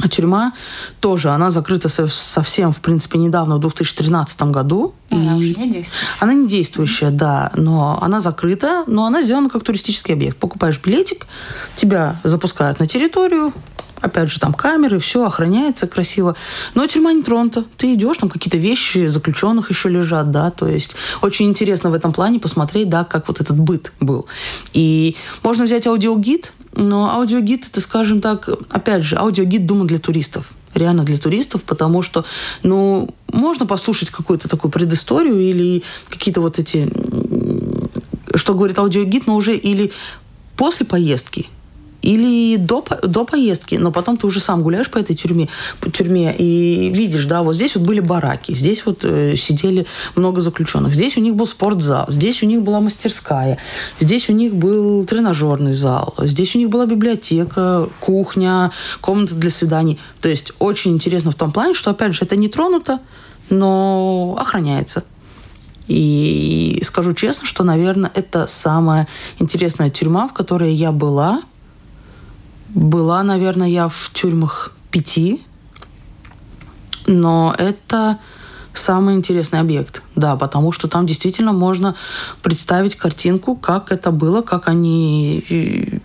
А 0.00 0.08
тюрьма 0.08 0.52
тоже, 1.00 1.30
она 1.30 1.50
закрыта 1.50 1.88
совсем, 1.88 2.72
в 2.72 2.80
принципе, 2.80 3.18
недавно, 3.18 3.56
в 3.56 3.60
2013 3.60 4.42
году. 4.42 4.94
Она 5.10 5.34
и... 5.34 5.38
уже 5.38 5.54
не 5.54 5.72
действующая. 5.72 6.06
Она 6.20 6.32
не 6.34 6.48
действующая, 6.48 7.10
да, 7.10 7.50
но 7.56 7.98
она 8.00 8.20
закрыта, 8.20 8.84
но 8.86 9.06
она 9.06 9.22
сделана 9.22 9.48
как 9.48 9.64
туристический 9.64 10.14
объект. 10.14 10.36
Покупаешь 10.36 10.80
билетик, 10.80 11.26
тебя 11.74 12.20
запускают 12.22 12.78
на 12.78 12.86
территорию, 12.86 13.52
опять 14.00 14.30
же, 14.30 14.40
там 14.40 14.54
камеры, 14.54 14.98
все 14.98 15.24
охраняется 15.24 15.86
красиво. 15.86 16.36
Но 16.74 16.86
тюрьма 16.86 17.12
не 17.12 17.22
тронута. 17.22 17.64
Ты 17.76 17.94
идешь, 17.94 18.18
там 18.18 18.28
какие-то 18.28 18.58
вещи 18.58 19.06
заключенных 19.06 19.70
еще 19.70 19.88
лежат, 19.88 20.30
да, 20.30 20.50
то 20.50 20.68
есть 20.68 20.96
очень 21.22 21.46
интересно 21.46 21.90
в 21.90 21.94
этом 21.94 22.12
плане 22.12 22.38
посмотреть, 22.38 22.88
да, 22.88 23.04
как 23.04 23.28
вот 23.28 23.40
этот 23.40 23.58
быт 23.58 23.92
был. 24.00 24.26
И 24.72 25.16
можно 25.42 25.64
взять 25.64 25.86
аудиогид, 25.86 26.52
но 26.74 27.10
аудиогид, 27.10 27.66
это, 27.66 27.80
скажем 27.80 28.20
так, 28.20 28.48
опять 28.70 29.02
же, 29.02 29.16
аудиогид 29.16 29.66
думаю 29.66 29.86
для 29.86 29.98
туристов. 29.98 30.50
Реально 30.74 31.04
для 31.04 31.18
туристов, 31.18 31.62
потому 31.62 32.02
что, 32.02 32.24
ну, 32.62 33.14
можно 33.32 33.66
послушать 33.66 34.10
какую-то 34.10 34.48
такую 34.48 34.70
предысторию 34.70 35.40
или 35.40 35.82
какие-то 36.08 36.40
вот 36.40 36.58
эти, 36.58 36.88
что 38.34 38.54
говорит 38.54 38.78
аудиогид, 38.78 39.26
но 39.26 39.34
уже 39.34 39.56
или 39.56 39.92
после 40.56 40.86
поездки, 40.86 41.48
или 42.02 42.56
до, 42.56 42.84
до 43.02 43.24
поездки, 43.24 43.74
но 43.74 43.90
потом 43.90 44.16
ты 44.16 44.26
уже 44.26 44.40
сам 44.40 44.62
гуляешь 44.62 44.90
по 44.90 44.98
этой 44.98 45.16
тюрьме, 45.16 45.48
по 45.80 45.90
тюрьме 45.90 46.34
и 46.36 46.90
видишь, 46.90 47.24
да, 47.24 47.42
вот 47.42 47.56
здесь 47.56 47.74
вот 47.74 47.86
были 47.86 48.00
бараки, 48.00 48.54
здесь 48.54 48.86
вот 48.86 49.00
э, 49.02 49.34
сидели 49.36 49.86
много 50.14 50.40
заключенных, 50.40 50.94
здесь 50.94 51.16
у 51.16 51.20
них 51.20 51.34
был 51.34 51.46
спортзал, 51.46 52.06
здесь 52.08 52.42
у 52.42 52.46
них 52.46 52.62
была 52.62 52.80
мастерская, 52.80 53.58
здесь 53.98 54.28
у 54.28 54.32
них 54.32 54.54
был 54.54 55.04
тренажерный 55.04 55.72
зал, 55.72 56.14
здесь 56.18 56.54
у 56.54 56.58
них 56.58 56.70
была 56.70 56.86
библиотека, 56.86 57.88
кухня, 58.00 58.70
комната 59.00 59.34
для 59.34 59.50
свиданий. 59.50 59.98
То 60.20 60.28
есть 60.28 60.52
очень 60.58 60.92
интересно 60.92 61.32
в 61.32 61.34
том 61.34 61.52
плане, 61.52 61.74
что, 61.74 61.90
опять 61.90 62.14
же, 62.14 62.24
это 62.24 62.36
не 62.36 62.48
тронуто, 62.48 63.00
но 63.50 64.36
охраняется. 64.38 65.04
И 65.88 66.80
скажу 66.84 67.14
честно, 67.14 67.46
что, 67.46 67.64
наверное, 67.64 68.12
это 68.14 68.46
самая 68.46 69.08
интересная 69.38 69.88
тюрьма, 69.88 70.28
в 70.28 70.32
которой 70.32 70.74
я 70.74 70.92
была– 70.92 71.42
была, 72.68 73.22
наверное, 73.22 73.68
я 73.68 73.88
в 73.88 74.10
тюрьмах 74.12 74.72
пяти, 74.90 75.42
но 77.06 77.54
это 77.56 78.18
самый 78.74 79.14
интересный 79.14 79.60
объект, 79.60 80.02
да, 80.14 80.36
потому 80.36 80.72
что 80.72 80.88
там 80.88 81.06
действительно 81.06 81.52
можно 81.52 81.94
представить 82.42 82.96
картинку, 82.96 83.56
как 83.56 83.90
это 83.92 84.10
было, 84.10 84.42
как 84.42 84.68
они 84.68 85.44
э, 85.50 85.98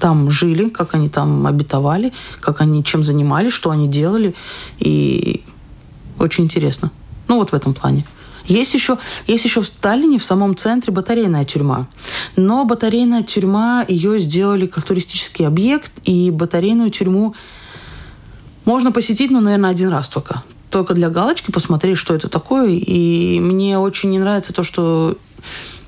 там 0.00 0.30
жили, 0.30 0.68
как 0.68 0.94
они 0.94 1.08
там 1.08 1.46
обитовали, 1.46 2.12
как 2.40 2.60
они 2.60 2.82
чем 2.82 3.04
занимались, 3.04 3.52
что 3.52 3.70
они 3.70 3.88
делали, 3.88 4.34
и 4.78 5.44
очень 6.18 6.44
интересно. 6.44 6.90
Ну 7.28 7.36
вот 7.36 7.52
в 7.52 7.54
этом 7.54 7.72
плане. 7.74 8.04
Есть 8.46 8.74
еще, 8.74 8.98
есть 9.26 9.44
еще 9.44 9.62
в 9.62 9.66
Сталине, 9.66 10.18
в 10.18 10.24
самом 10.24 10.56
центре, 10.56 10.92
батарейная 10.92 11.44
тюрьма. 11.44 11.86
Но 12.36 12.64
батарейная 12.64 13.22
тюрьма, 13.22 13.84
ее 13.86 14.18
сделали 14.18 14.66
как 14.66 14.84
туристический 14.84 15.46
объект, 15.46 15.92
и 16.04 16.30
батарейную 16.30 16.90
тюрьму 16.90 17.34
можно 18.64 18.92
посетить, 18.92 19.30
ну, 19.30 19.40
наверное, 19.40 19.70
один 19.70 19.88
раз 19.88 20.08
только. 20.08 20.42
Только 20.70 20.94
для 20.94 21.10
галочки 21.10 21.50
посмотреть, 21.50 21.98
что 21.98 22.14
это 22.14 22.28
такое. 22.28 22.70
И 22.70 23.38
мне 23.40 23.78
очень 23.78 24.10
не 24.10 24.18
нравится 24.18 24.52
то, 24.52 24.64
что 24.64 25.16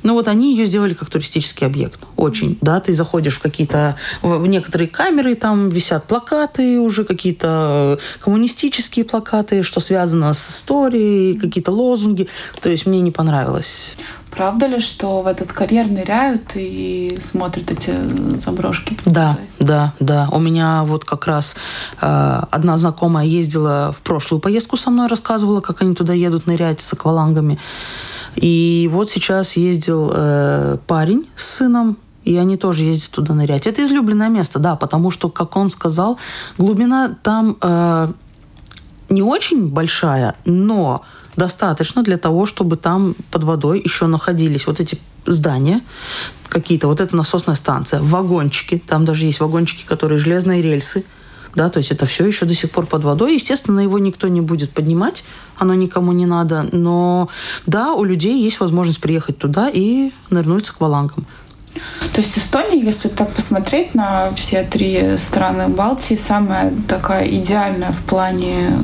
ну 0.05 0.13
вот 0.15 0.29
они 0.29 0.55
ее 0.55 0.67
сделали 0.67 0.95
как 0.95 1.11
туристический 1.11 1.67
объект. 1.67 1.99
Очень. 2.17 2.59
Да, 2.61 2.79
ты 2.79 2.95
заходишь 2.95 3.37
в 3.37 3.41
какие-то... 3.43 3.97
В 4.23 4.47
некоторые 4.47 4.87
камеры, 4.87 5.35
там 5.35 5.71
висят 5.71 6.05
плакаты 6.05 6.79
уже, 6.79 7.05
какие-то 7.05 7.99
коммунистические 8.21 9.07
плакаты, 9.07 9.63
что 9.63 9.81
связано 9.81 10.33
с 10.35 10.51
историей, 10.51 11.39
какие-то 11.39 11.73
лозунги. 11.73 12.29
То 12.61 12.69
есть 12.69 12.87
мне 12.87 13.01
не 13.01 13.11
понравилось. 13.11 13.95
Правда 14.31 14.67
ли, 14.67 14.81
что 14.81 15.23
в 15.23 15.27
этот 15.27 15.53
карьер 15.53 15.87
ныряют 15.87 16.53
и 16.57 17.17
смотрят 17.21 17.71
эти 17.71 17.95
заброшки? 18.37 18.99
Да, 19.07 19.39
да, 19.59 19.95
да. 20.01 20.29
У 20.33 20.41
меня 20.41 20.83
вот 20.85 21.05
как 21.05 21.27
раз 21.27 21.57
э, 22.01 22.43
одна 22.51 22.77
знакомая 22.77 23.27
ездила 23.27 23.95
в 23.97 24.03
прошлую 24.03 24.41
поездку 24.41 24.77
со 24.77 24.91
мной, 24.91 25.07
рассказывала, 25.07 25.61
как 25.61 25.83
они 25.83 25.95
туда 25.95 26.13
едут 26.13 26.47
нырять 26.47 26.81
с 26.81 26.93
аквалангами. 26.93 27.59
И 28.37 28.89
вот 28.93 29.11
сейчас 29.11 29.57
ездил 29.57 30.11
э, 30.13 30.79
парень 30.87 31.29
с 31.37 31.57
сыном, 31.57 31.99
и 32.25 32.37
они 32.37 32.57
тоже 32.57 32.85
ездят 32.85 33.11
туда 33.11 33.35
нырять. 33.35 33.67
Это 33.67 33.85
излюбленное 33.85 34.29
место, 34.29 34.59
да, 34.59 34.77
потому 34.77 35.11
что, 35.11 35.29
как 35.29 35.57
он 35.57 35.71
сказал, 35.71 36.19
глубина 36.59 37.17
там 37.23 37.57
э, 37.61 38.13
не 39.09 39.23
очень 39.23 39.69
большая, 39.69 40.35
но 40.45 41.03
достаточно 41.37 42.03
для 42.03 42.17
того, 42.17 42.47
чтобы 42.47 42.77
там 42.77 43.15
под 43.31 43.45
водой 43.45 43.81
еще 43.85 44.07
находились 44.07 44.67
вот 44.67 44.81
эти 44.81 44.99
здания 45.27 45.83
какие-то, 46.49 46.87
вот 46.87 47.01
эта 47.01 47.17
насосная 47.17 47.57
станция, 47.57 48.01
вагончики, 48.01 48.83
там 48.85 49.05
даже 49.05 49.25
есть 49.27 49.41
вагончики, 49.41 49.85
которые 49.85 50.19
железные 50.19 50.63
рельсы, 50.63 51.05
да, 51.55 51.71
то 51.71 51.79
есть 51.79 51.91
это 51.91 52.07
все 52.07 52.27
еще 52.27 52.47
до 52.47 52.55
сих 52.55 52.71
пор 52.71 52.87
под 52.87 53.05
водой. 53.05 53.35
Естественно, 53.35 53.81
его 53.81 53.99
никто 53.99 54.29
не 54.29 54.41
будет 54.41 54.71
поднимать, 54.71 55.25
оно 55.57 55.75
никому 55.75 56.13
не 56.13 56.27
надо, 56.27 56.67
но 56.73 57.29
да, 57.67 57.93
у 57.93 58.05
людей 58.05 58.43
есть 58.43 58.61
возможность 58.61 59.01
приехать 59.01 59.39
туда 59.39 59.69
и 59.69 60.13
нырнуть 60.31 60.67
с 60.67 60.71
аквалангом. 60.71 61.27
То 62.13 62.21
есть 62.21 62.39
Эстония, 62.39 62.81
если 62.81 63.09
так 63.09 63.33
посмотреть 63.33 63.95
на 63.95 64.33
все 64.37 64.63
три 64.63 65.17
страны 65.17 65.69
Балтии, 65.69 66.15
самая 66.15 66.73
такая 66.87 67.27
идеальная 67.29 67.93
в 67.93 68.03
плане 68.03 68.79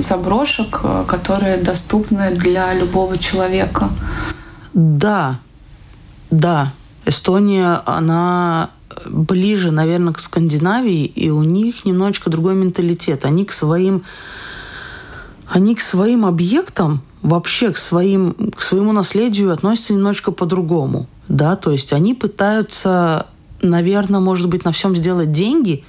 заброшек, 0.00 0.82
которые 1.06 1.56
доступны 1.56 2.32
для 2.32 2.74
любого 2.74 3.16
человека. 3.16 3.88
Да, 4.74 5.38
да. 6.30 6.72
Эстония, 7.06 7.82
она 7.84 8.70
ближе, 9.06 9.70
наверное, 9.70 10.12
к 10.12 10.20
Скандинавии, 10.20 11.04
и 11.04 11.30
у 11.30 11.42
них 11.42 11.84
немножечко 11.84 12.30
другой 12.30 12.54
менталитет. 12.54 13.24
Они 13.24 13.44
к 13.44 13.52
своим, 13.52 14.04
они 15.48 15.74
к 15.74 15.80
своим 15.80 16.24
объектам, 16.24 17.02
вообще 17.22 17.70
к, 17.70 17.76
своим, 17.76 18.52
к 18.56 18.62
своему 18.62 18.92
наследию 18.92 19.52
относятся 19.52 19.94
немножечко 19.94 20.30
по-другому. 20.30 21.06
Да? 21.28 21.56
То 21.56 21.72
есть 21.72 21.92
они 21.92 22.14
пытаются, 22.14 23.26
наверное, 23.62 24.20
может 24.20 24.48
быть, 24.48 24.64
на 24.64 24.72
всем 24.72 24.96
сделать 24.96 25.32
деньги, 25.32 25.84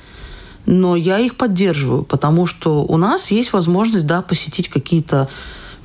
но 0.65 0.95
я 0.95 1.19
их 1.19 1.35
поддерживаю, 1.35 2.03
потому 2.03 2.47
что 2.47 2.83
у 2.83 2.97
нас 2.97 3.29
есть 3.29 3.53
возможность 3.53 4.07
да, 4.07 4.21
посетить 4.21 4.69
какие-то 4.69 5.29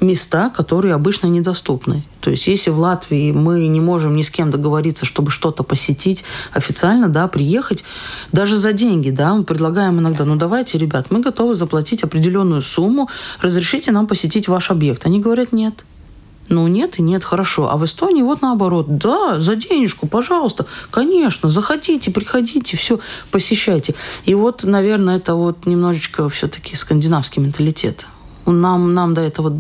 места, 0.01 0.51
которые 0.51 0.95
обычно 0.95 1.27
недоступны. 1.27 2.05
То 2.21 2.31
есть 2.31 2.47
если 2.47 2.71
в 2.71 2.79
Латвии 2.79 3.33
мы 3.33 3.67
не 3.67 3.81
можем 3.81 4.17
ни 4.17 4.23
с 4.23 4.31
кем 4.31 4.51
договориться, 4.51 5.05
чтобы 5.05 5.31
что-то 5.31 5.63
посетить 5.63 6.25
официально, 6.53 7.09
да, 7.09 7.29
приехать, 7.29 7.85
даже 8.33 8.57
за 8.57 8.73
деньги, 8.73 9.11
да, 9.11 9.35
мы 9.35 9.45
предлагаем 9.45 9.99
иногда, 9.99 10.25
ну 10.25 10.37
давайте, 10.37 10.79
ребят, 10.79 11.11
мы 11.11 11.21
готовы 11.21 11.55
заплатить 11.55 12.03
определенную 12.03 12.63
сумму, 12.63 13.09
разрешите 13.41 13.93
нам 13.93 14.07
посетить 14.07 14.49
ваш 14.49 14.71
объект. 14.71 15.07
Они 15.07 15.21
говорят 15.21 15.53
нет. 15.53 15.85
Ну, 16.51 16.67
нет 16.67 16.99
и 16.99 17.03
нет, 17.03 17.23
хорошо. 17.23 17.71
А 17.71 17.77
в 17.77 17.85
Эстонии 17.85 18.23
вот 18.23 18.43
наоборот. 18.43 18.99
Да, 18.99 19.39
за 19.39 19.55
денежку, 19.55 20.09
пожалуйста. 20.09 20.67
Конечно, 20.91 21.49
заходите, 21.49 22.11
приходите, 22.11 22.77
все, 22.77 22.99
посещайте. 23.31 23.95
И 24.25 24.35
вот, 24.35 24.65
наверное, 24.65 25.19
это 25.19 25.37
вот 25.37 25.65
немножечко 25.67 26.29
все-таки 26.29 26.75
скандинавский 26.75 27.41
менталитет. 27.41 28.05
Нам, 28.53 28.95
нам 28.95 29.15
до 29.15 29.21
этого, 29.21 29.57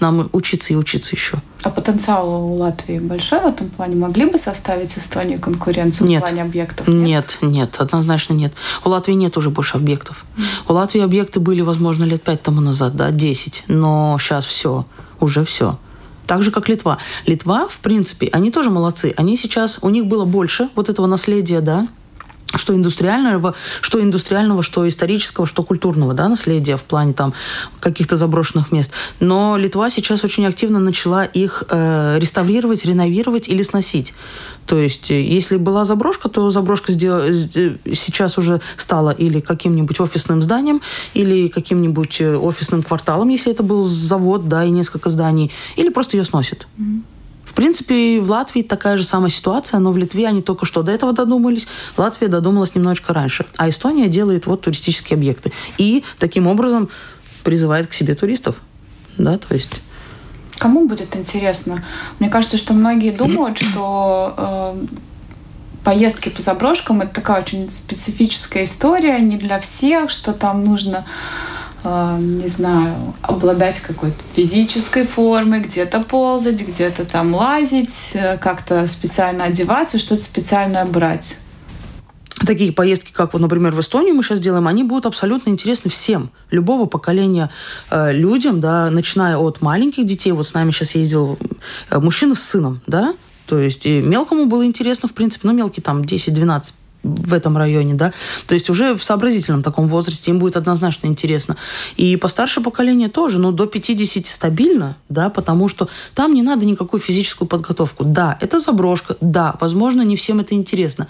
нам 0.00 0.28
учиться 0.32 0.72
и 0.72 0.76
учиться 0.76 1.14
еще. 1.14 1.38
А 1.62 1.70
потенциал 1.70 2.28
у 2.28 2.54
Латвии 2.56 2.98
большой 2.98 3.40
в 3.40 3.46
этом 3.46 3.68
плане? 3.70 3.96
Могли 3.96 4.26
бы 4.26 4.38
составить 4.38 4.92
с 4.92 4.98
Эстонией 4.98 5.38
конкуренцию 5.38 6.08
нет. 6.08 6.22
в 6.22 6.26
плане 6.26 6.42
объектов? 6.42 6.86
Нет? 6.86 7.38
нет, 7.42 7.52
нет, 7.52 7.76
однозначно 7.78 8.34
нет. 8.34 8.54
У 8.84 8.88
Латвии 8.88 9.14
нет 9.14 9.36
уже 9.36 9.50
больше 9.50 9.76
объектов. 9.76 10.24
Mm. 10.36 10.42
У 10.68 10.72
Латвии 10.72 11.00
объекты 11.00 11.40
были, 11.40 11.60
возможно, 11.60 12.04
лет 12.04 12.22
пять 12.22 12.42
тому 12.42 12.60
назад, 12.60 12.94
да, 12.96 13.10
10. 13.10 13.64
Но 13.68 14.16
сейчас 14.20 14.46
все, 14.46 14.86
уже 15.20 15.44
все. 15.44 15.78
Так 16.28 16.42
же, 16.42 16.50
как 16.50 16.68
Литва. 16.68 16.98
Литва, 17.26 17.68
в 17.68 17.78
принципе, 17.78 18.28
они 18.32 18.50
тоже 18.50 18.68
молодцы. 18.70 19.14
Они 19.16 19.36
сейчас, 19.36 19.78
у 19.80 19.88
них 19.88 20.06
было 20.06 20.26
больше 20.26 20.68
вот 20.74 20.90
этого 20.90 21.06
наследия, 21.06 21.62
да, 21.62 21.88
что 22.54 22.74
индустриального, 22.74 23.54
что 23.80 24.02
индустриального, 24.02 24.62
что 24.62 24.88
исторического, 24.88 25.46
что 25.46 25.62
культурного, 25.62 26.14
да, 26.14 26.28
наследия 26.28 26.76
в 26.76 26.84
плане 26.84 27.12
там 27.12 27.34
каких-то 27.80 28.16
заброшенных 28.16 28.72
мест. 28.72 28.92
Но 29.20 29.56
Литва 29.56 29.90
сейчас 29.90 30.24
очень 30.24 30.46
активно 30.46 30.78
начала 30.78 31.24
их 31.24 31.64
э, 31.68 32.18
реставрировать, 32.18 32.84
реновировать 32.84 33.48
или 33.48 33.62
сносить. 33.62 34.14
То 34.66 34.78
есть, 34.78 35.10
э, 35.10 35.20
если 35.20 35.56
была 35.56 35.84
заброшка, 35.84 36.28
то 36.28 36.48
заброшка 36.50 36.92
сдел... 36.92 37.18
Э, 37.18 37.76
сейчас 37.94 38.38
уже 38.38 38.60
стала 38.76 39.10
или 39.10 39.40
каким-нибудь 39.40 40.00
офисным 40.00 40.42
зданием, 40.42 40.80
или 41.14 41.48
каким-нибудь 41.48 42.20
э, 42.20 42.36
офисным 42.36 42.82
кварталом, 42.82 43.28
если 43.28 43.52
это 43.52 43.62
был 43.62 43.86
завод, 43.86 44.48
да, 44.48 44.64
и 44.64 44.70
несколько 44.70 45.10
зданий, 45.10 45.50
или 45.76 45.88
просто 45.88 46.16
ее 46.16 46.24
сносит. 46.24 46.66
Mm-hmm. 46.78 47.17
В 47.48 47.54
принципе, 47.54 48.20
в 48.20 48.30
Латвии 48.30 48.60
такая 48.60 48.98
же 48.98 49.04
самая 49.04 49.30
ситуация, 49.30 49.80
но 49.80 49.90
в 49.90 49.96
Литве 49.96 50.26
они 50.28 50.42
только 50.42 50.66
что 50.66 50.82
до 50.82 50.92
этого 50.92 51.14
додумались. 51.14 51.66
Латвия 51.96 52.28
додумалась 52.28 52.74
немножечко 52.74 53.14
раньше. 53.14 53.46
А 53.56 53.70
Эстония 53.70 54.08
делает 54.08 54.44
вот 54.44 54.60
туристические 54.60 55.16
объекты. 55.16 55.50
И 55.78 56.04
таким 56.18 56.46
образом 56.46 56.90
призывает 57.44 57.86
к 57.88 57.94
себе 57.94 58.14
туристов. 58.14 58.56
Да, 59.16 59.38
то 59.38 59.54
есть... 59.54 59.80
Кому 60.58 60.86
будет 60.86 61.16
интересно? 61.16 61.82
Мне 62.18 62.28
кажется, 62.28 62.58
что 62.58 62.74
многие 62.74 63.12
думают, 63.12 63.56
что 63.70 64.34
э, 64.36 64.86
поездки 65.84 66.28
по 66.28 66.42
заброшкам 66.42 67.00
это 67.00 67.14
такая 67.14 67.40
очень 67.40 67.70
специфическая 67.70 68.64
история, 68.64 69.18
не 69.20 69.38
для 69.38 69.58
всех, 69.58 70.10
что 70.10 70.34
там 70.34 70.66
нужно 70.66 71.06
не 71.84 72.48
знаю, 72.48 73.14
обладать 73.22 73.80
какой-то 73.80 74.16
физической 74.34 75.06
формой, 75.06 75.60
где-то 75.60 76.00
ползать, 76.00 76.66
где-то 76.66 77.04
там 77.04 77.34
лазить, 77.34 78.10
э, 78.14 78.36
как-то 78.38 78.86
специально 78.86 79.44
одеваться, 79.44 79.98
что-то 79.98 80.22
специальное 80.22 80.84
брать. 80.84 81.36
Такие 82.46 82.72
поездки, 82.72 83.12
как 83.12 83.32
вот, 83.32 83.42
например, 83.42 83.74
в 83.74 83.80
Эстонию 83.80 84.14
мы 84.14 84.22
сейчас 84.22 84.40
делаем, 84.40 84.68
они 84.68 84.84
будут 84.84 85.06
абсолютно 85.06 85.50
интересны 85.50 85.90
всем, 85.90 86.30
любого 86.50 86.86
поколения 86.86 87.50
э, 87.90 88.12
людям, 88.12 88.60
да, 88.60 88.90
начиная 88.90 89.36
от 89.36 89.60
маленьких 89.60 90.06
детей. 90.06 90.32
Вот 90.32 90.46
с 90.46 90.54
нами 90.54 90.70
сейчас 90.70 90.94
ездил 90.94 91.38
э, 91.90 91.98
мужчина 91.98 92.34
с 92.34 92.42
сыном, 92.42 92.80
да, 92.86 93.14
то 93.46 93.58
есть 93.58 93.86
и 93.86 94.00
мелкому 94.00 94.46
было 94.46 94.64
интересно, 94.64 95.08
в 95.08 95.14
принципе, 95.14 95.48
ну, 95.48 95.54
мелкий 95.54 95.80
там 95.80 96.02
10-12 96.02 96.74
в 97.14 97.32
этом 97.32 97.56
районе, 97.56 97.94
да, 97.94 98.12
то 98.46 98.54
есть 98.54 98.70
уже 98.70 98.96
в 98.96 99.02
сообразительном 99.02 99.62
таком 99.62 99.86
возрасте 99.86 100.30
им 100.30 100.38
будет 100.38 100.56
однозначно 100.56 101.06
интересно. 101.06 101.56
И 101.96 102.16
постарше 102.16 102.60
поколение 102.60 103.08
тоже, 103.08 103.38
но 103.38 103.52
до 103.52 103.66
50 103.66 104.26
стабильно, 104.26 104.96
да, 105.08 105.30
потому 105.30 105.68
что 105.68 105.88
там 106.14 106.34
не 106.34 106.42
надо 106.42 106.64
никакую 106.64 107.00
физическую 107.00 107.48
подготовку. 107.48 108.04
Да, 108.04 108.38
это 108.40 108.60
заброшка, 108.60 109.16
да, 109.20 109.56
возможно, 109.60 110.02
не 110.02 110.16
всем 110.16 110.40
это 110.40 110.54
интересно, 110.54 111.08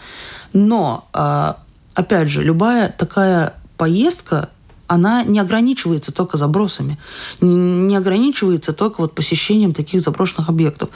но, 0.53 1.07
а, 1.13 1.59
опять 1.95 2.29
же, 2.29 2.43
любая 2.43 2.95
такая 2.97 3.55
поездка, 3.77 4.51
она 4.87 5.23
не 5.23 5.39
ограничивается 5.39 6.13
только 6.13 6.37
забросами, 6.37 6.99
не 7.41 7.95
ограничивается 7.95 8.73
только 8.73 9.03
вот 9.03 9.15
посещением 9.15 9.75
таких 9.75 10.01
заброшенных 10.01 10.49
объектов. 10.49 10.89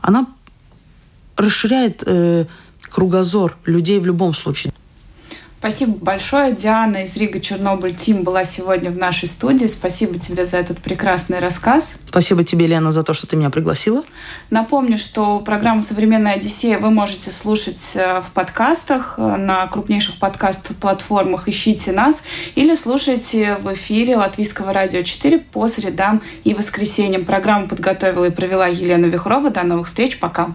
Она 0.00 0.26
расширяет 1.36 2.02
э, 2.04 2.46
кругозор 2.90 3.56
людей 3.64 3.98
в 3.98 4.06
любом 4.06 4.34
случае. 4.34 4.72
Спасибо 5.58 5.98
большое. 6.00 6.52
Диана 6.52 6.98
из 6.98 7.16
Рига 7.16 7.40
Чернобыль 7.40 7.92
Тим 7.92 8.22
была 8.22 8.44
сегодня 8.44 8.92
в 8.92 8.96
нашей 8.96 9.26
студии. 9.26 9.66
Спасибо 9.66 10.16
тебе 10.16 10.46
за 10.46 10.58
этот 10.58 10.78
прекрасный 10.78 11.40
рассказ. 11.40 11.98
Спасибо 12.08 12.44
тебе, 12.44 12.68
Лена, 12.68 12.92
за 12.92 13.02
то, 13.02 13.12
что 13.12 13.26
ты 13.26 13.34
меня 13.34 13.50
пригласила. 13.50 14.04
Напомню, 14.50 14.98
что 14.98 15.40
программу 15.40 15.82
«Современная 15.82 16.34
Одиссея» 16.34 16.78
вы 16.78 16.90
можете 16.90 17.32
слушать 17.32 17.94
э, 17.96 18.20
в 18.20 18.30
подкастах 18.32 19.16
э, 19.18 19.36
на 19.36 19.66
крупнейших 19.66 20.20
подкаст-платформах. 20.20 21.48
Ищите 21.48 21.90
нас 21.90 22.22
или 22.54 22.76
слушайте 22.76 23.56
в 23.60 23.74
эфире 23.74 24.16
Латвийского 24.16 24.72
радио 24.72 25.02
4 25.02 25.40
по 25.40 25.66
средам 25.66 26.22
и 26.44 26.54
воскресеньям. 26.54 27.24
Программу 27.24 27.66
подготовила 27.66 28.26
и 28.26 28.30
провела 28.30 28.68
Елена 28.68 29.06
Вихрова. 29.06 29.50
До 29.50 29.64
новых 29.64 29.88
встреч. 29.88 30.20
Пока. 30.20 30.54